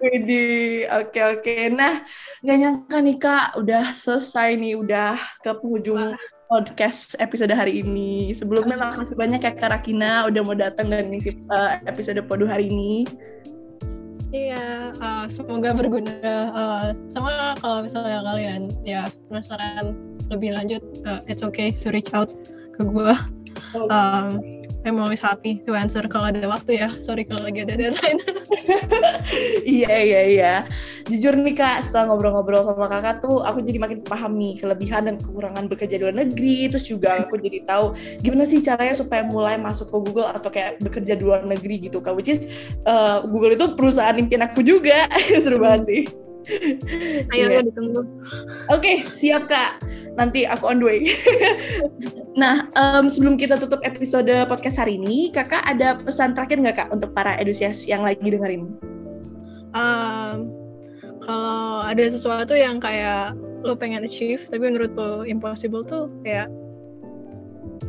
[0.00, 0.46] Jadi
[0.88, 1.54] oke oke.
[1.68, 2.00] Nah
[2.40, 6.16] nggak nyangka nih kak, udah selesai nih, udah ke penghujung.
[6.48, 8.32] podcast episode hari ini.
[8.32, 12.72] Sebelumnya makasih banyak ya Kak Rakina udah mau datang dan ngisi uh, episode Podu hari
[12.72, 13.04] ini.
[14.28, 16.12] Iya, uh, semoga berguna.
[16.52, 19.96] Uh, sama kalau misalnya kalian ya penasaran
[20.28, 22.28] lebih lanjut, uh, it's okay to reach out
[22.76, 23.16] ke gue.
[23.88, 26.88] Um, I'm always happy to answer kalau ada waktu ya.
[27.02, 28.22] Sorry kalau lagi ada deadline.
[29.78, 30.54] iya iya iya.
[31.10, 35.14] Jujur nih kak, setelah ngobrol-ngobrol sama kakak tuh, aku jadi makin paham nih kelebihan dan
[35.18, 36.70] kekurangan bekerja di luar negeri.
[36.70, 40.78] Terus juga aku jadi tahu gimana sih caranya supaya mulai masuk ke Google atau kayak
[40.78, 42.14] bekerja di luar negeri gitu kak.
[42.14, 42.46] Which is
[42.86, 45.10] uh, Google itu perusahaan impian aku juga.
[45.42, 46.27] Seru banget sih.
[47.32, 47.62] Ayo yeah.
[47.64, 48.02] ditunggu.
[48.72, 49.84] Oke, okay, siap kak.
[50.16, 51.00] Nanti aku on the way.
[52.40, 56.88] nah, um, sebelum kita tutup episode podcast hari ini, kakak ada pesan terakhir nggak kak
[56.90, 58.72] untuk para edusias yang lagi dengerin?
[59.76, 60.48] Um,
[61.28, 63.36] kalau ada sesuatu yang kayak
[63.66, 66.46] lo pengen achieve tapi menurut lo impossible tuh kayak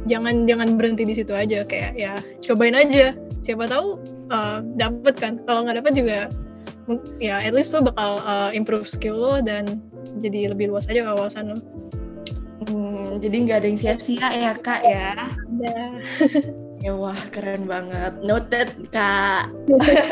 [0.10, 3.14] jangan jangan berhenti di situ aja kayak ya cobain aja
[3.45, 4.01] siapa tahu
[4.34, 6.20] uh, dapet kan kalau nggak dapet juga
[7.22, 9.84] ya at least lo bakal uh, improve skill lo dan
[10.18, 11.58] jadi lebih luas aja wawasan lo.
[12.70, 15.16] Hmm, jadi nggak ada yang sia-sia ya kak ya?
[15.18, 15.78] Ada.
[16.80, 18.24] Ya wah keren banget.
[18.24, 19.52] Noted kak.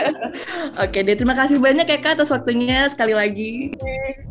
[0.83, 3.71] Oke deh terima kasih banyak ya kak atas waktunya sekali lagi.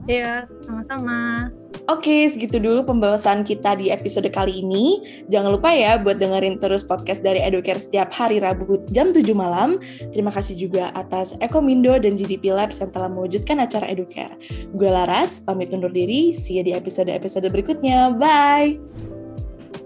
[0.05, 1.49] Iya sama-sama.
[1.87, 5.07] Oke, segitu dulu pembahasan kita di episode kali ini.
[5.31, 9.79] Jangan lupa ya buat dengerin terus podcast dari Educare setiap hari Rabu jam 7 malam.
[10.11, 14.35] Terima kasih juga atas Eko Mindo dan GDP Labs yang telah mewujudkan acara Educare.
[14.75, 16.35] Gue Laras, pamit undur diri.
[16.35, 18.11] See you di episode-episode berikutnya.
[18.19, 19.16] Bye!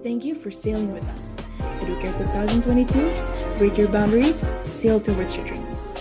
[0.03, 1.39] Thank you for sailing with us.
[1.81, 5.95] Educare 2022, break your boundaries, sail towards your dreams.